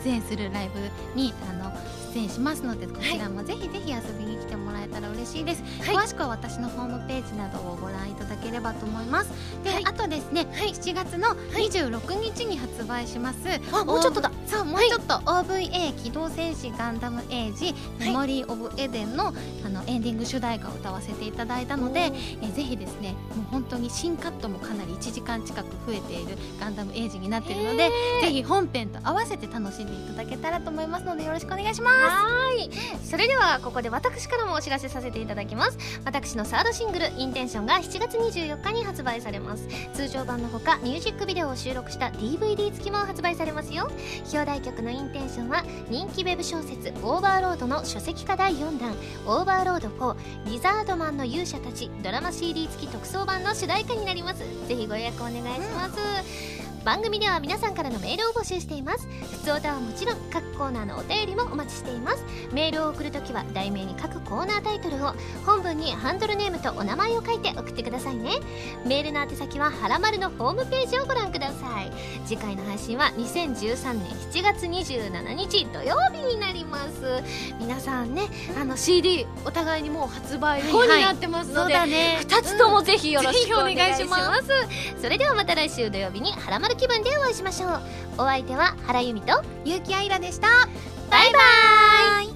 [0.04, 0.80] 出演するライブ
[1.20, 1.72] にあの
[2.14, 5.95] 出演しますのでこちらもぜひぜひ遊びに来てもらえたら嬉しいです、はい。
[5.95, 9.30] 詳しくは私のホームページなどをご覧いただければと思います。
[9.64, 9.86] で、はい。
[9.86, 10.70] あとですね、はい。
[10.70, 13.38] 7月の26日に発売します、
[13.72, 14.22] あもうちょっと。
[14.22, 14.32] だ。
[14.47, 19.34] そうもうちょっと OVA 機動戦士ガンダムエイジ、メモリー・オブ・エデンの
[19.66, 27.89] あのエンディング主題歌を歌わせていただいたので、えーぜひですねもう本当に新カットもかなり1時間近く増えているガンダムエイジになっているので、
[28.22, 31.99] ぜひ本編と合わせて楽しんでいただけたらと思いますのでよろしくお願いします。
[32.00, 32.70] はい。
[33.04, 35.78] それではここで私からもお知らせさせていただきます。
[36.06, 39.68] 私のサードシングル「インテンション」が7月24日に発売されます。
[39.93, 43.89] 通常版のほかミュージックビデオを収録した DVD 付きも発売されますよ。
[44.32, 48.95] 表題曲の「インテンション」は人気ウェブ小説「オーバーロード」の書籍化第4弾
[49.26, 54.39] 「オーバーロード4リザードマンの勇者たち」ドラマ CD 付き特装版の主題歌になります。
[54.68, 55.95] ぜひご予約お願いします、
[56.90, 59.08] 番組では皆さんからのメールを募集しています。
[59.32, 62.26] 普通歌はもちろん各コーナーのお便りもお待ちしています。
[62.52, 65.14] メールを送るときは題名に各コーナータイトルを
[65.46, 68.32] 本文にハンドルネームとお名前を書いて送ってくださいね。
[68.88, 71.92] メールの宛先ははらまるのホームページをご覧ください。
[72.26, 77.22] 次回の配信は2013年7月27日土曜日になります。
[77.60, 78.24] 皆さんね
[78.60, 82.18] あの CD お互いにもう発売後になってますので、ね。
[82.22, 84.46] 2つともぜひよろしくお願いしまいし
[84.96, 85.02] す。
[85.04, 87.82] それではまた来週土曜日にハラマル気分でお会いしましょう。
[88.14, 90.48] お相手は原由美と結城あいらでした。
[91.12, 92.29] バイバイ